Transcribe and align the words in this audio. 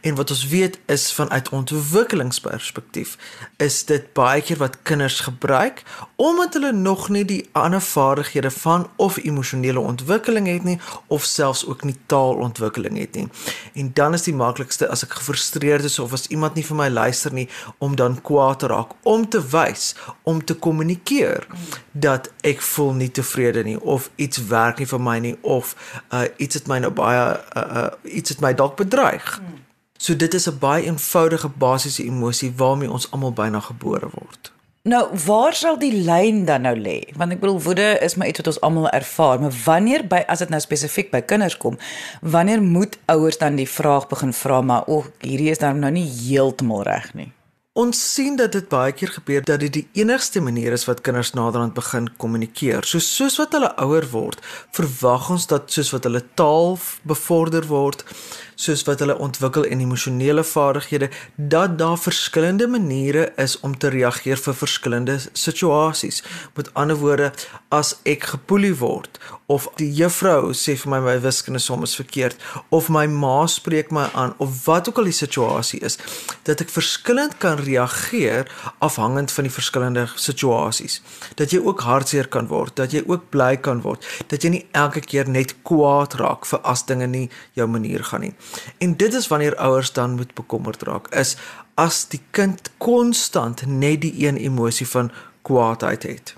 En 0.00 0.14
wat 0.14 0.30
ons 0.30 0.46
weet 0.46 0.78
is 0.86 1.12
vanuit 1.12 1.48
ontwikkelingsperspektief 1.48 3.16
is 3.56 3.84
dit 3.84 4.12
baie 4.12 4.42
keer 4.42 4.56
wat 4.56 4.78
kinders 4.82 5.20
gebruik 5.20 5.82
omdat 6.16 6.54
hulle 6.54 6.72
nog 6.72 7.08
nie 7.08 7.24
die 7.24 7.48
ander 7.52 7.80
vaardighede 7.80 8.50
van 8.50 8.90
of 8.96 9.16
emosionele 9.16 9.80
ontwikkeling 9.80 10.46
het 10.46 10.64
nie 10.64 10.78
of 11.06 11.24
selfs 11.24 11.66
ook 11.66 11.84
nie 11.84 11.96
taalontwikkeling 12.06 12.98
het 12.98 13.14
nie. 13.14 13.28
En 13.72 13.90
dan 13.94 14.14
is 14.14 14.22
die 14.22 14.34
maklikste 14.34 14.88
as 14.88 15.02
ek 15.02 15.16
gefrustreerd 15.18 15.84
is 15.84 15.98
of 15.98 16.12
as 16.12 16.26
iemand 16.26 16.54
nie 16.54 16.64
vir 16.66 16.76
my 16.76 16.88
luister 16.88 17.32
nie 17.32 17.48
om 17.78 17.96
dan 17.96 18.20
kwaad 18.20 18.58
te 18.58 18.70
raak 18.72 18.92
om 19.02 19.28
te 19.28 19.40
wys 19.52 19.94
om 20.22 20.44
te 20.44 20.54
kommunikeer 20.54 21.46
dat 21.92 22.30
ek 22.40 22.60
voel 22.60 22.92
nie 22.92 23.10
tevrede 23.10 23.64
nie 23.64 23.80
of 23.80 24.10
iets 24.16 24.46
werk 24.46 24.78
nie 24.78 24.88
vir 24.88 25.00
my 25.00 25.18
nie 25.18 25.36
of 25.42 25.76
uh, 26.12 26.24
iets 26.36 26.60
het 26.60 26.68
my 26.68 26.78
nou 26.84 26.92
baie 26.92 27.24
uh, 27.56 27.66
uh, 27.82 27.90
iets 28.04 28.34
het 28.34 28.40
my 28.40 28.54
dalk 28.54 28.76
bedreig. 28.76 29.36
Hmm. 29.38 29.60
So 30.02 30.16
dit 30.16 30.34
is 30.34 30.48
'n 30.48 30.58
baie 30.58 30.84
eenvoudige 30.84 31.48
basiese 31.48 32.04
emosie 32.04 32.52
waarmee 32.56 32.90
ons 32.90 33.10
almal 33.10 33.32
byna 33.32 33.60
gebore 33.60 34.08
word. 34.10 34.52
Nou, 34.82 35.16
waar 35.26 35.54
sal 35.54 35.76
die 35.78 35.92
lyn 36.02 36.40
dan 36.44 36.64
nou 36.66 36.72
lê? 36.74 36.96
Want 37.14 37.30
ek 37.36 37.38
bedoel 37.38 37.60
woede 37.62 37.84
is 38.02 38.16
maar 38.18 38.26
iets 38.26 38.42
wat 38.42 38.48
ons 38.50 38.56
almal 38.66 38.88
ervaar, 38.90 39.38
maar 39.38 39.54
wanneer 39.64 40.02
by 40.10 40.24
as 40.26 40.42
dit 40.42 40.50
nou 40.50 40.58
spesifiek 40.58 41.12
by 41.12 41.20
kinders 41.22 41.54
kom, 41.54 41.76
wanneer 42.34 42.64
moet 42.64 42.96
ouers 43.14 43.38
dan 43.38 43.60
die 43.60 43.68
vraag 43.70 44.08
begin 44.10 44.34
vra 44.34 44.58
maar 44.66 44.90
o, 44.90 45.04
hierdie 45.22 45.52
is 45.54 45.62
dan 45.62 45.78
nou 45.78 45.92
nie 45.94 46.08
heeltemal 46.10 46.82
reg 46.88 47.12
nie. 47.14 47.28
Ons 47.78 48.02
sien 48.02 48.34
dat 48.36 48.52
dit 48.52 48.66
baie 48.68 48.90
keer 48.92 49.14
gebeur 49.14 49.46
dat 49.46 49.62
dit 49.62 49.72
die 49.78 50.02
enigste 50.02 50.42
manier 50.44 50.74
is 50.74 50.82
wat 50.84 50.98
kinders 51.06 51.30
naderhand 51.32 51.72
begin 51.78 52.10
kommunikeer. 52.20 52.82
So 52.84 52.98
soos 52.98 53.38
wat 53.40 53.54
hulle 53.54 53.70
ouer 53.80 54.04
word, 54.10 54.42
verwag 54.76 55.30
ons 55.32 55.46
dat 55.48 55.70
soos 55.72 55.94
wat 55.94 56.10
hulle 56.10 56.20
taal 56.36 56.74
bevorder 57.08 57.70
word, 57.70 58.02
soos 58.54 58.84
wat 58.88 59.02
hulle 59.04 59.18
ontwikkel 59.18 59.66
en 59.66 59.80
emosionele 59.80 60.44
vaardighede 60.44 61.10
dat 61.36 61.78
daar 61.78 61.98
verskillende 61.98 62.66
maniere 62.66 63.32
is 63.36 63.60
om 63.60 63.78
te 63.78 63.88
reageer 63.88 64.36
vir 64.36 64.54
verskillende 64.54 65.18
situasies. 65.32 66.22
Met 66.54 66.74
ander 66.74 66.96
woorde, 66.96 67.32
as 67.68 67.96
ek 68.04 68.32
gepoelie 68.34 68.74
word 68.78 69.18
of 69.52 69.66
die 69.76 69.90
juffrou 69.92 70.52
sê 70.56 70.74
vir 70.80 70.90
my 70.92 71.00
my 71.04 71.14
wiskunde 71.20 71.60
som 71.60 71.82
is 71.84 71.94
verkeerd 71.98 72.38
of 72.70 72.88
my 72.92 73.04
ma 73.10 73.44
spreek 73.50 73.90
my 73.92 74.06
aan 74.18 74.34
of 74.40 74.64
wat 74.66 74.88
ook 74.88 75.00
al 75.02 75.10
die 75.10 75.16
situasie 75.16 75.80
is, 75.84 75.98
dat 76.48 76.62
ek 76.64 76.72
verskillend 76.72 77.36
kan 77.42 77.60
reageer 77.60 78.48
afhangend 78.84 79.32
van 79.34 79.48
die 79.48 79.52
verskillende 79.52 80.06
situasies. 80.14 81.00
Dat 81.36 81.52
jy 81.52 81.60
ook 81.60 81.84
hartseer 81.86 82.28
kan 82.32 82.48
word, 82.52 82.76
dat 82.80 82.94
jy 82.96 83.02
ook 83.06 83.28
bly 83.34 83.56
kan 83.60 83.82
word, 83.84 84.06
dat 84.32 84.44
jy 84.44 84.54
nie 84.56 84.64
elke 84.78 85.02
keer 85.04 85.28
net 85.28 85.56
kwaad 85.66 86.16
raak 86.20 86.48
vir 86.48 86.62
as 86.68 86.86
dinge 86.88 87.08
nie 87.10 87.26
jou 87.58 87.68
manier 87.68 88.04
gaan 88.08 88.28
nie. 88.28 88.34
En 88.78 88.96
dit 88.96 89.14
is 89.14 89.28
wanneer 89.28 89.56
ouers 89.56 89.92
dan 89.92 90.14
moet 90.14 90.34
bekommerd 90.34 90.82
raak 90.82 91.14
is 91.14 91.36
as 91.74 92.04
die 92.08 92.20
kind 92.30 92.70
konstant 92.78 93.66
net 93.66 94.00
die 94.00 94.26
een 94.26 94.36
emosie 94.36 94.88
van 94.88 95.10
kwaadheid 95.42 96.02
het. 96.02 96.34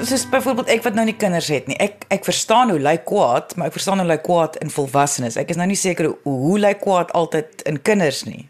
Soos 0.00 0.28
byvoorbeeld 0.28 0.70
ek 0.72 0.82
wat 0.82 0.94
nou 0.96 1.04
nie 1.04 1.16
kinders 1.16 1.50
het 1.52 1.66
nie. 1.68 1.76
Ek 1.76 2.06
ek 2.08 2.24
verstaan 2.24 2.72
hoe 2.72 2.80
lyk 2.80 3.04
kwaad, 3.08 3.52
maar 3.56 3.68
ek 3.68 3.76
verstaan 3.76 4.00
hoe 4.00 4.08
lyk 4.08 4.24
kwaad 4.24 4.56
in 4.64 4.72
volwassenes. 4.72 5.36
Ek 5.36 5.52
is 5.52 5.60
nou 5.60 5.68
nie 5.68 5.78
seker 5.78 6.08
hoe, 6.24 6.58
lyk 6.58 6.80
kwaad 6.80 7.12
altyd 7.12 7.62
in 7.68 7.82
kinders 7.84 8.24
nie. 8.24 8.49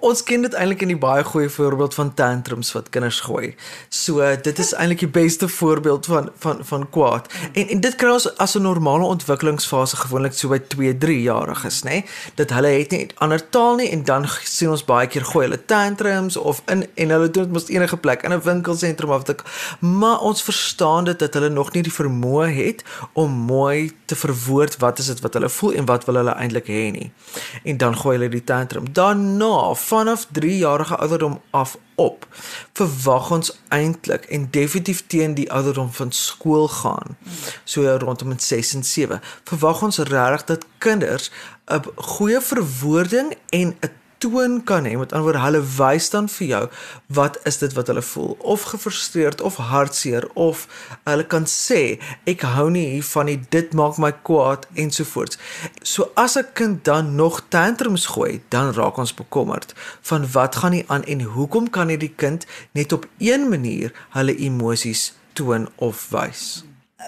Ons 0.00 0.22
ken 0.22 0.42
dit 0.42 0.54
eintlik 0.54 0.82
in 0.82 0.92
die 0.92 0.98
baie 0.98 1.24
goeie 1.24 1.48
voorbeeld 1.48 1.94
van 1.94 2.14
tantrums 2.14 2.72
wat 2.72 2.88
kinders 2.88 3.20
gooi. 3.20 3.54
So 3.88 4.36
dit 4.42 4.58
is 4.58 4.72
eintlik 4.74 4.98
die 4.98 5.08
beste 5.08 5.48
voorbeeld 5.48 6.06
van 6.06 6.30
van 6.38 6.64
van 6.64 6.90
kwaad. 6.90 7.32
En 7.52 7.68
en 7.68 7.80
dit 7.80 7.96
kry 7.96 8.10
ons 8.10 8.36
as 8.36 8.54
'n 8.54 8.62
normale 8.62 9.04
ontwikkelingsfase 9.04 9.96
gewoonlik 9.96 10.32
so 10.32 10.48
by 10.48 10.58
2, 10.58 10.98
3 10.98 11.22
jariges, 11.22 11.82
nê? 11.82 12.04
Dat 12.34 12.50
hulle 12.50 12.68
het 12.68 12.90
nie 12.90 13.10
ander 13.14 13.48
taal 13.50 13.74
nie 13.74 13.90
en 13.90 14.04
dan 14.04 14.26
sien 14.44 14.70
ons 14.70 14.84
baie 14.84 15.06
keer 15.06 15.24
gooi 15.24 15.46
hulle 15.46 15.64
tantrums 15.64 16.36
of 16.36 16.62
in 16.66 16.86
en 16.94 17.10
hulle 17.10 17.30
doen 17.30 17.42
dit 17.42 17.52
mos 17.52 17.68
enige 17.68 17.96
plek 17.96 18.22
in 18.22 18.32
'n 18.32 18.42
winkelsentrum 18.42 19.10
of 19.10 19.22
dit 19.22 19.42
maar 19.80 20.20
ons 20.20 20.42
verstaan 20.42 21.04
dit 21.04 21.18
dat 21.18 21.34
hulle 21.34 21.48
nog 21.48 21.72
nie 21.72 21.82
die 21.82 21.92
vermoë 21.92 22.48
het 22.52 22.84
om 23.12 23.30
mooi 23.30 23.96
te 24.04 24.16
verwoord 24.16 24.76
wat 24.76 24.98
is 24.98 25.06
dit 25.06 25.20
wat 25.20 25.34
hulle 25.34 25.48
voel 25.48 25.72
en 25.72 25.84
wat 25.84 26.04
wil 26.04 26.14
hulle 26.20 26.34
eintlik 26.34 26.66
hê 26.66 26.90
nie. 26.94 27.10
En 27.64 27.76
dan 27.76 27.96
gooi 27.96 28.16
hulle 28.16 28.30
die 28.32 28.44
tantrum. 28.44 28.92
Daarna 28.92 29.74
vanaf 29.78 30.26
3 30.32 30.58
jarige 30.58 30.96
ouderdom 30.96 31.40
af 31.50 31.76
op 31.94 32.26
verwag 32.72 33.30
ons 33.30 33.52
eintlik 33.68 34.24
en 34.24 34.50
definitief 34.50 35.04
teen 35.06 35.34
die 35.34 35.52
ouderdom 35.52 35.92
van 35.92 36.12
skool 36.12 36.68
gaan 36.68 37.16
so 37.64 37.96
rondom 37.96 38.38
6 38.38 38.74
en 38.74 38.84
7 38.84 39.20
verwag 39.44 39.82
ons 39.82 39.98
regtig 39.98 40.44
dat 40.44 40.66
kinders 40.78 41.30
'n 41.66 41.82
goeie 41.94 42.40
verwoording 42.40 43.36
en 43.48 43.76
'n 43.80 43.92
toon 44.18 44.62
kan 44.64 44.84
hê. 44.84 44.96
Met 44.98 45.12
ander 45.12 45.26
woorde, 45.26 45.42
hulle 45.42 45.62
wys 45.76 46.10
dan 46.10 46.28
vir 46.28 46.46
jou 46.46 46.62
wat 47.18 47.38
is 47.48 47.58
dit 47.62 47.72
wat 47.76 47.90
hulle 47.90 48.02
voel 48.02 48.36
of 48.54 48.62
gefrustreerd 48.72 49.40
of 49.40 49.56
hartseer 49.70 50.28
of 50.34 50.66
hulle 51.08 51.26
kan 51.26 51.46
sê 51.50 51.98
ek 52.28 52.44
hou 52.56 52.68
nie 52.70 52.86
hiervan 52.96 53.30
nie, 53.30 53.38
dit 53.54 53.74
maak 53.78 53.98
my 54.02 54.12
kwaad 54.26 54.66
ensovoorts. 54.74 55.38
So 55.82 56.10
as 56.14 56.36
'n 56.36 56.46
kind 56.54 56.84
dan 56.84 57.14
nog 57.14 57.42
tantrums 57.48 58.06
gooi, 58.06 58.40
dan 58.48 58.72
raak 58.72 58.98
ons 58.98 59.14
bekommerd 59.14 59.74
van 60.02 60.26
wat 60.32 60.56
gaan 60.56 60.72
nie 60.72 60.84
aan 60.88 61.04
en 61.04 61.20
hoekom 61.20 61.70
kan 61.70 61.86
nie 61.86 61.98
die 61.98 62.14
kind 62.16 62.46
net 62.72 62.92
op 62.92 63.06
een 63.18 63.48
manier 63.48 63.92
hulle 64.10 64.36
emosies 64.36 65.12
toon 65.32 65.68
of 65.76 66.08
wys? 66.10 66.64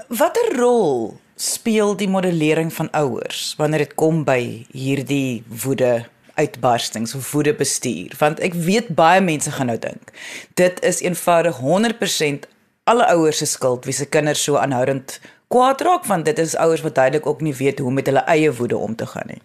Watter 0.08 0.56
rol 0.56 1.18
speel 1.40 1.96
die 1.96 2.08
modellering 2.08 2.72
van 2.72 2.90
ouers 2.90 3.54
wanneer 3.56 3.78
dit 3.78 3.94
kom 3.94 4.24
by 4.24 4.66
hierdie 4.72 5.42
woede 5.64 6.04
uitbarstings 6.34 7.14
of 7.14 7.32
woede 7.32 7.54
bestuur. 7.54 8.14
Want 8.18 8.40
ek 8.40 8.54
weet 8.54 8.88
baie 8.94 9.20
mense 9.20 9.50
gaan 9.50 9.66
nou 9.66 9.78
dink 9.78 10.12
dit 10.54 10.82
is 10.82 11.00
eenvoudig 11.00 11.58
100% 11.58 12.48
alle 12.84 13.06
ouers 13.06 13.38
se 13.38 13.46
skuld 13.46 13.84
wie 13.84 13.94
se 13.94 14.06
kinders 14.06 14.42
so 14.42 14.56
aanhoudend 14.56 15.20
kwaad 15.48 15.80
raak 15.80 16.04
want 16.10 16.24
dit 16.24 16.38
is 16.38 16.56
ouers 16.56 16.82
wat 16.86 16.94
duidelik 16.94 17.26
ook 17.26 17.40
nie 17.40 17.54
weet 17.54 17.78
hoe 17.78 17.92
met 17.92 18.06
hulle 18.06 18.24
eie 18.26 18.52
woede 18.52 18.76
om 18.76 18.94
te 18.96 19.06
gaan 19.06 19.26
nie. 19.26 19.42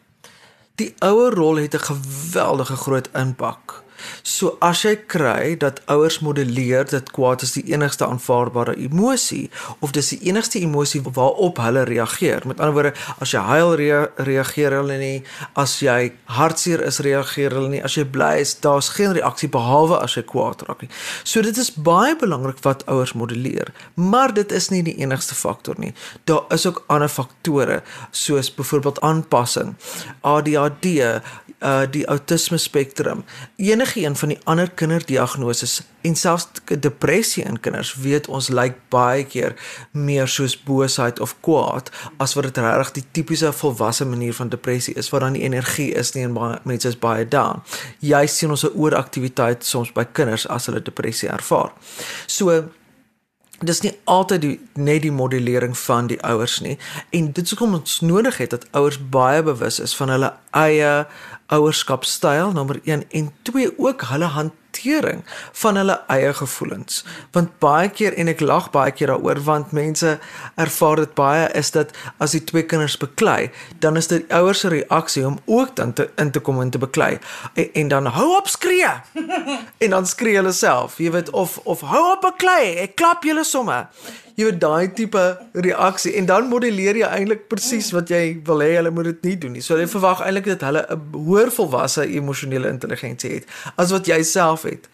Die 0.76 0.94
ouer 1.00 1.34
rol 1.34 1.56
het 1.64 1.76
'n 1.76 1.88
geweldige 1.92 2.76
groot 2.76 3.10
impak 3.14 3.84
So 4.24 4.58
as 4.60 4.84
jy 4.86 4.96
kry 5.08 5.56
dat 5.60 5.82
ouers 5.92 6.20
modelleer 6.26 6.88
dat 6.90 7.12
kwaad 7.16 7.44
is 7.46 7.56
die 7.58 7.64
enigste 7.74 8.06
aanvaarbare 8.08 8.76
emosie 8.80 9.50
of 9.80 9.94
dis 9.96 10.12
die 10.14 10.20
enigste 10.30 10.60
emosie 10.60 11.02
waarop 11.06 11.60
hulle 11.64 11.86
reageer. 11.88 12.46
Met 12.48 12.60
ander 12.60 12.74
woorde, 12.74 12.94
as 13.22 13.34
jy 13.36 13.44
huil 13.46 13.76
rea 13.80 14.02
reageer 14.28 14.76
hulle 14.80 14.98
nie, 15.00 15.24
as 15.60 15.78
jy 15.84 16.12
hartseer 16.38 16.84
is 16.86 17.00
reageer 17.06 17.56
hulle 17.56 17.72
nie, 17.76 17.84
as 17.86 17.98
jy 17.98 18.06
bly 18.10 18.34
is, 18.44 18.56
daar's 18.64 18.92
geen 18.96 19.16
reaksie 19.16 19.50
behalwe 19.52 20.00
as 20.02 20.18
jy 20.18 20.26
kwaad 20.28 20.66
raak 20.68 20.86
nie. 20.86 20.92
So 21.24 21.44
dit 21.46 21.58
is 21.62 21.72
baie 21.74 22.16
belangrik 22.20 22.62
wat 22.66 22.86
ouers 22.92 23.16
modelleer, 23.18 23.72
maar 23.96 24.34
dit 24.36 24.52
is 24.56 24.70
nie 24.74 24.84
die 24.86 24.98
enigste 25.04 25.38
faktor 25.38 25.80
nie. 25.82 25.94
Daar 26.30 26.46
is 26.54 26.66
ook 26.66 26.84
ander 26.88 27.12
faktore 27.12 27.82
soos 28.12 28.52
byvoorbeeld 28.54 29.02
aanpassing, 29.06 29.76
ADHD, 30.22 30.86
uh 31.66 31.84
die 31.92 32.04
autisme 32.12 32.58
spektrum. 32.58 33.24
Enige 33.56 33.85
een 33.96 34.16
van 34.16 34.32
die 34.34 34.38
ander 34.44 34.70
kinderdiagnoses 34.72 35.82
en 36.02 36.16
selfs 36.16 36.48
depressie 36.80 37.44
in 37.44 37.60
kinders 37.60 37.96
weet 38.02 38.28
ons 38.28 38.50
lyk 38.50 38.78
baie 38.94 39.26
keer 39.26 39.56
meer 39.92 40.28
soos 40.28 40.56
boosheid 40.68 41.20
of 41.20 41.36
kwaad 41.46 41.92
as 42.18 42.34
wat 42.38 42.50
dit 42.50 42.58
regtig 42.64 42.92
die 43.00 43.06
tipiese 43.12 43.52
volwasse 43.54 44.06
manier 44.06 44.34
van 44.34 44.50
depressie 44.50 44.96
is 44.96 45.10
waar 45.10 45.28
dan 45.28 45.38
die 45.38 45.46
energie 45.46 45.92
is 45.94 46.14
nie 46.16 46.24
en 46.24 46.34
baie 46.38 46.60
mense 46.64 46.88
is 46.88 47.00
baie 47.00 47.28
down. 47.28 47.62
Jy 48.00 48.26
sien 48.28 48.50
ons 48.50 48.66
'n 48.66 48.74
ooraktiwiteit 48.76 49.66
soms 49.66 49.92
by 49.92 50.06
kinders 50.06 50.48
as 50.48 50.66
hulle 50.66 50.82
depressie 50.82 51.30
ervaar. 51.30 51.72
So 52.28 52.70
dis 53.64 53.82
nie 53.86 53.94
altyd 54.04 54.42
die 54.42 54.56
net 54.74 55.04
die 55.06 55.14
modellering 55.16 55.78
van 55.78 56.10
die 56.12 56.18
ouers 56.28 56.58
nie 56.64 56.76
en 57.16 57.30
dit 57.32 57.44
is 57.44 57.54
hoekom 57.54 57.78
ons 57.78 58.02
nodig 58.04 58.38
het 58.42 58.52
dat 58.52 58.68
ouers 58.76 58.98
baie 59.00 59.44
bewus 59.44 59.80
is 59.80 59.96
van 59.96 60.12
hulle 60.12 60.34
eie 60.52 61.06
ouerskapstyl 61.48 62.52
nommer 62.52 62.80
1 62.84 63.04
en 63.10 63.32
2 63.42 63.74
ook 63.78 64.02
hulle 64.02 64.26
hantering 64.26 65.24
van 65.52 65.76
hulle 65.76 65.96
eie 66.08 66.34
gevoelens. 66.34 67.06
Want 67.32 67.60
baie 67.60 67.90
keer 67.90 68.18
en 68.18 68.28
ek 68.28 68.42
lag 68.42 68.72
baie 68.74 68.92
keer 68.92 69.14
daaroor 69.14 69.40
want 69.46 69.72
mense 69.78 70.18
ervaar 70.62 71.04
dit 71.04 71.14
baie 71.18 71.46
is 71.54 71.72
dat 71.72 71.94
as 72.18 72.36
die 72.36 72.44
twee 72.44 72.66
kinders 72.66 72.98
beklei, 72.98 73.52
dan 73.80 73.98
is 73.98 74.10
dit 74.12 74.26
die 74.26 74.36
ouers 74.36 74.66
se 74.66 74.74
reaksie 74.74 75.26
om 75.28 75.40
ook 75.46 75.76
dan 75.76 75.94
te 75.94 76.10
in 76.22 76.32
te 76.32 76.40
kom 76.40 76.62
en 76.62 76.74
te 76.74 76.82
beklei 76.82 77.18
en, 77.54 77.70
en 77.74 77.88
dan 77.88 78.12
hou 78.18 78.28
op 78.38 78.48
skree. 78.48 78.92
en 79.84 79.90
dan 79.90 80.06
skree 80.06 80.36
hulle 80.42 80.54
self, 80.54 81.00
jy 81.00 81.14
weet 81.14 81.30
of 81.30 81.58
of 81.64 81.86
hou 81.86 82.06
op 82.12 82.26
beklei, 82.26 82.76
ek 82.88 82.98
klap 83.00 83.24
julle 83.24 83.46
somme 83.46 83.86
jy 84.36 84.50
weet 84.50 84.60
daai 84.60 84.92
tipe 84.96 85.24
reaksie 85.54 86.16
en 86.20 86.28
dan 86.28 86.50
modelleer 86.52 87.00
jy 87.00 87.08
eintlik 87.08 87.48
presies 87.52 87.92
wat 87.96 88.12
jy 88.12 88.42
wil 88.48 88.64
hê 88.64 88.74
hulle 88.76 88.92
moet 88.92 89.12
dit 89.12 89.30
nie 89.30 89.36
doen 89.46 89.56
nie. 89.56 89.64
So 89.64 89.80
jy 89.80 89.88
verwag 89.88 90.24
eintlik 90.26 90.50
dat 90.52 90.68
hulle 90.68 90.84
'n 90.90 91.26
hoër 91.28 91.52
volwasse 91.52 92.04
emosionele 92.04 92.70
intelligensie 92.70 93.32
het 93.40 93.46
as 93.78 93.92
wat 93.92 94.08
jy 94.08 94.22
self 94.24 94.64
het. 94.64 94.90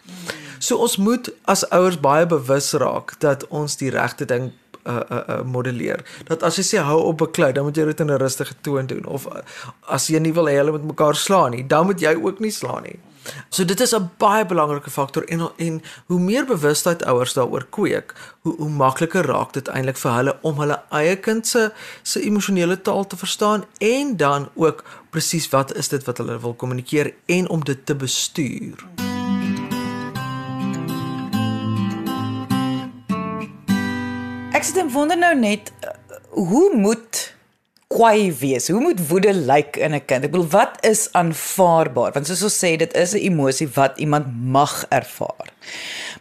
So 0.59 0.77
ons 0.77 0.97
moet 0.97 1.29
as 1.45 1.65
ouers 1.69 1.97
baie 1.99 2.25
bewus 2.25 2.73
raak 2.73 3.19
dat 3.19 3.47
ons 3.49 3.77
die 3.77 3.89
regte 3.89 4.25
ding 4.25 4.51
uh 4.85 5.01
uh, 5.11 5.17
uh 5.29 5.41
modelleer. 5.43 6.05
Dat 6.25 6.43
as 6.43 6.55
jy 6.57 6.63
sê 6.63 6.77
hou 6.85 6.99
op 7.01 7.17
beklei, 7.17 7.51
dan 7.53 7.63
moet 7.63 7.77
jy 7.77 7.85
dit 7.85 7.99
in 7.99 8.11
'n 8.11 8.17
rustige 8.17 8.53
toon 8.61 8.85
doen 8.85 9.05
of 9.05 9.25
uh, 9.27 9.41
as 9.87 10.07
jy 10.07 10.19
nie 10.19 10.33
wil 10.33 10.45
hê 10.45 10.57
hulle 10.57 10.71
moet 10.71 10.85
mekaar 10.85 11.15
slaan 11.15 11.51
nie, 11.51 11.67
dan 11.67 11.85
moet 11.85 11.99
jy 11.99 12.13
ook 12.15 12.39
nie 12.39 12.51
slaan 12.51 12.83
nie. 12.83 12.99
So 13.49 13.65
dit 13.65 13.79
is 13.79 13.93
'n 13.95 14.09
baie 14.17 14.45
belangrike 14.45 14.89
faktor 14.89 15.23
en 15.23 15.51
en 15.57 15.81
hoe 16.05 16.19
meer 16.19 16.45
bewustheid 16.45 17.03
ouers 17.03 17.33
daaroor 17.33 17.65
kweek, 17.69 18.13
hoe 18.41 18.55
hoe 18.57 18.69
makliker 18.69 19.25
raak 19.25 19.53
dit 19.53 19.67
eintlik 19.67 19.97
vir 19.97 20.11
hulle 20.11 20.37
om 20.41 20.59
hulle 20.59 20.81
eie 20.89 21.15
kind 21.15 21.47
se 21.47 21.71
se 22.03 22.21
emosionele 22.21 22.81
taal 22.81 23.07
te 23.07 23.17
verstaan 23.17 23.65
en 23.77 24.17
dan 24.17 24.49
ook 24.55 24.83
presies 25.09 25.49
wat 25.49 25.75
is 25.75 25.87
dit 25.87 26.03
wat 26.03 26.17
hulle 26.17 26.39
wil 26.39 26.53
kommunikeer 26.53 27.13
en 27.25 27.49
om 27.49 27.63
dit 27.63 27.85
te 27.85 27.95
bestuur. 27.95 28.85
Ek 34.51 34.63
sit 34.63 34.77
en 34.77 34.91
wonder 34.91 35.17
nou 35.17 35.35
net 35.35 35.71
hoe 36.29 36.75
moet 36.75 37.33
kwaai 37.91 38.31
wees? 38.39 38.69
Hoe 38.71 38.81
moet 38.81 39.01
woede 39.07 39.33
lyk 39.33 39.75
in 39.75 39.93
'n 39.93 40.05
kind? 40.05 40.23
Ek 40.23 40.31
bedoel, 40.31 40.47
wat 40.47 40.77
is 40.85 41.09
aanvaarbaar? 41.11 42.11
Want 42.13 42.27
soos 42.27 42.43
ons 42.43 42.57
sê, 42.63 42.77
dit 42.77 42.93
is 42.93 43.13
'n 43.13 43.25
emosie 43.29 43.69
wat 43.73 43.97
iemand 43.97 44.25
mag 44.57 44.85
ervaar. 44.89 45.49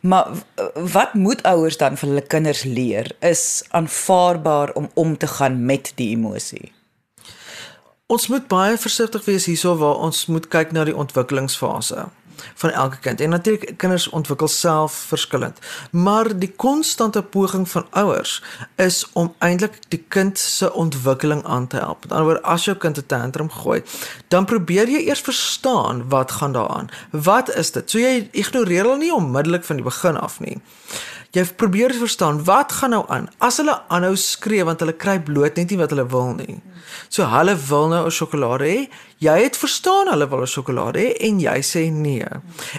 Maar 0.01 0.27
wat 0.75 1.15
moet 1.15 1.43
ouers 1.43 1.77
dan 1.77 1.97
vir 1.97 2.09
hulle 2.09 2.27
kinders 2.27 2.63
leer 2.63 3.13
is 3.21 3.65
aanvaarbaar 3.69 4.73
om 4.73 4.91
om 4.95 5.17
te 5.17 5.27
gaan 5.27 5.65
met 5.65 5.93
die 5.95 6.11
emosie? 6.17 6.73
Ons 8.07 8.27
moet 8.27 8.49
baie 8.49 8.79
versigtig 8.79 9.25
wees 9.25 9.47
hierso 9.47 9.77
waar 9.77 9.95
ons 9.95 10.27
moet 10.27 10.49
kyk 10.49 10.73
na 10.73 10.85
die 10.85 10.97
ontwikkelingsfase 10.97 12.09
van 12.55 12.71
elke 12.71 12.99
kind. 12.99 13.21
En 13.21 13.29
natuurlik 13.29 13.75
kinders 13.77 14.09
ontwikkel 14.09 14.49
self 14.49 14.93
verskillend. 14.93 15.59
Maar 15.91 16.39
die 16.39 16.53
konstante 16.57 17.23
poging 17.23 17.69
van 17.69 17.87
ouers 17.91 18.43
is 18.77 19.09
om 19.13 19.35
eintlik 19.39 19.79
die 19.89 20.05
kind 20.09 20.39
se 20.39 20.73
ontwikkeling 20.73 21.45
aan 21.45 21.67
te 21.67 21.77
help. 21.77 22.03
Met 22.03 22.13
ander 22.13 22.25
woorde, 22.25 22.43
as 22.43 22.65
jou 22.65 22.77
kind 22.77 22.97
'n 22.97 23.07
tantrum 23.07 23.51
gooi, 23.51 23.83
dan 24.29 24.45
probeer 24.45 24.89
jy 24.89 25.07
eers 25.07 25.21
verstaan 25.21 26.09
wat 26.09 26.31
gaan 26.31 26.53
daaraan. 26.53 26.89
Wat 27.11 27.55
is 27.55 27.71
dit? 27.71 27.91
So 27.91 27.99
jy 27.99 28.29
ignoreer 28.31 28.83
hulle 28.83 28.97
nie 28.97 29.15
onmiddellik 29.15 29.65
van 29.65 29.77
die 29.77 29.85
begin 29.85 30.17
af 30.17 30.41
nie. 30.41 30.61
Jy 31.31 31.45
probeer 31.55 31.93
verstaan 31.95 32.41
wat 32.45 32.73
gaan 32.73 32.91
nou 32.91 33.05
aan. 33.07 33.29
As 33.39 33.61
hulle 33.63 33.77
aanhou 33.87 34.17
skree 34.19 34.65
want 34.67 34.81
hulle 34.83 34.97
kry 34.99 35.21
bloot 35.23 35.61
net 35.61 35.71
nie 35.71 35.79
wat 35.79 35.93
hulle 35.95 36.07
wil 36.11 36.33
nie. 36.35 36.57
So 37.07 37.29
hulle 37.31 37.55
wil 37.69 37.87
nou 37.93 38.01
'n 38.07 38.11
sjokolade 38.11 38.67
hê. 38.67 38.89
Jy 39.19 39.37
het 39.43 39.57
verstaan 39.57 40.11
hulle 40.11 40.29
wil 40.29 40.43
'n 40.43 40.47
sjokolade 40.47 40.99
hê 40.99 41.15
en 41.21 41.39
jy 41.39 41.59
sê 41.63 41.93
nee. 41.93 42.27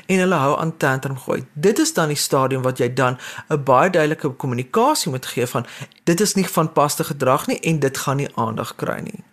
En 0.08 0.20
hulle 0.20 0.36
hou 0.36 0.60
aan 0.60 0.78
tantrum 0.78 1.18
gooi. 1.18 1.46
Dit 1.54 1.80
is 1.80 1.94
dan 1.94 2.08
die 2.08 2.18
stadium 2.18 2.62
wat 2.62 2.78
jy 2.78 2.94
dan 2.94 3.18
'n 3.50 3.64
baie 3.64 3.90
duidelike 3.90 4.36
kommunikasie 4.36 5.12
moet 5.12 5.26
gee 5.26 5.48
van 5.48 5.66
dit 6.04 6.22
is 6.22 6.36
nie 6.36 6.48
van 6.48 6.74
paste 6.74 7.04
gedrag 7.04 7.48
nie 7.48 7.60
en 7.60 7.80
dit 7.80 7.98
gaan 7.98 8.18
nie 8.18 8.30
aandag 8.36 8.76
kry 8.76 9.00
nie. 9.00 9.24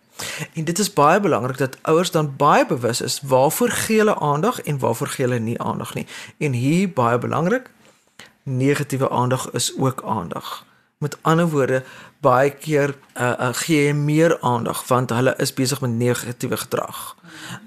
En 0.55 0.65
dit 0.65 0.79
is 0.79 0.93
baie 0.93 1.20
belangrik 1.20 1.59
dat 1.59 1.76
ouers 1.82 2.11
dan 2.11 2.37
baie 2.37 2.67
bewus 2.67 3.00
is 3.00 3.20
waarvoor 3.23 3.70
gee 3.70 3.99
hulle 3.99 4.19
aandag 4.19 4.61
en 4.61 4.79
waarvoor 4.79 5.06
gee 5.06 5.26
hulle 5.26 5.38
nie 5.38 5.61
aandag 5.61 5.94
nie. 5.94 6.06
En 6.38 6.53
hier 6.53 6.93
baie 6.93 7.19
belangrik, 7.19 7.70
negatiewe 8.48 9.10
aandag 9.10 9.50
is 9.50 9.72
ook 9.78 10.02
aandag. 10.04 10.66
Met 10.98 11.18
ander 11.22 11.48
woorde, 11.48 11.82
baie 12.20 12.50
keer 12.50 12.96
uh, 13.14 13.22
uh, 13.30 13.48
gee 13.54 13.84
jy 13.86 13.92
meer 13.94 14.32
aandag 14.42 14.80
want 14.88 15.12
hulle 15.14 15.34
is 15.38 15.52
besig 15.54 15.78
met 15.80 15.92
negatiewe 15.94 16.56
gedrag. 16.58 17.14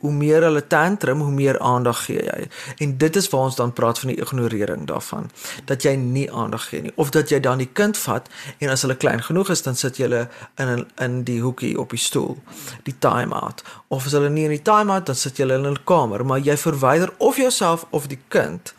Hoe 0.01 0.11
meer 0.11 0.43
hulle 0.43 0.67
tantrum, 0.67 1.21
hoe 1.23 1.31
meer 1.31 1.59
aandag 1.59 2.01
gee 2.05 2.25
jy. 2.25 2.49
En 2.83 2.97
dit 2.97 3.15
is 3.15 3.29
waar 3.31 3.47
ons 3.47 3.55
dan 3.55 3.71
praat 3.73 3.99
van 3.99 4.11
die 4.11 4.17
ignorering 4.19 4.83
daarvan, 4.89 5.29
dat 5.65 5.87
jy 5.87 5.95
nie 5.95 6.25
aandag 6.27 6.67
gee 6.73 6.81
nie 6.81 6.91
of 6.95 7.15
dat 7.15 7.31
jy 7.31 7.39
dan 7.39 7.63
die 7.63 7.69
kind 7.71 7.97
vat 8.03 8.27
en 8.59 8.75
as 8.75 8.83
hulle 8.83 8.99
klein 8.99 9.23
genoeg 9.23 9.53
is 9.55 9.63
dan 9.63 9.79
sit 9.79 10.01
jy 10.01 10.09
hulle 10.09 10.27
in 10.59 10.85
in 10.99 11.23
die 11.23 11.39
hoekie 11.39 11.77
op 11.79 11.95
die 11.95 12.03
stoel, 12.03 12.35
die 12.83 12.97
time 12.99 13.31
out. 13.39 13.63
Of 13.87 14.11
as 14.11 14.19
hulle 14.19 14.29
nie 14.29 14.49
in 14.49 14.57
die 14.57 14.65
time 14.67 14.91
out 14.91 15.07
dan 15.07 15.15
sit 15.15 15.39
jy 15.39 15.47
hulle 15.47 15.63
in 15.63 15.71
'n 15.71 15.83
kamer, 15.87 16.25
maar 16.25 16.43
jy 16.43 16.57
verwyder 16.57 17.15
of 17.17 17.39
jouself 17.39 17.87
of 17.91 18.11
die 18.11 18.19
kind 18.27 18.75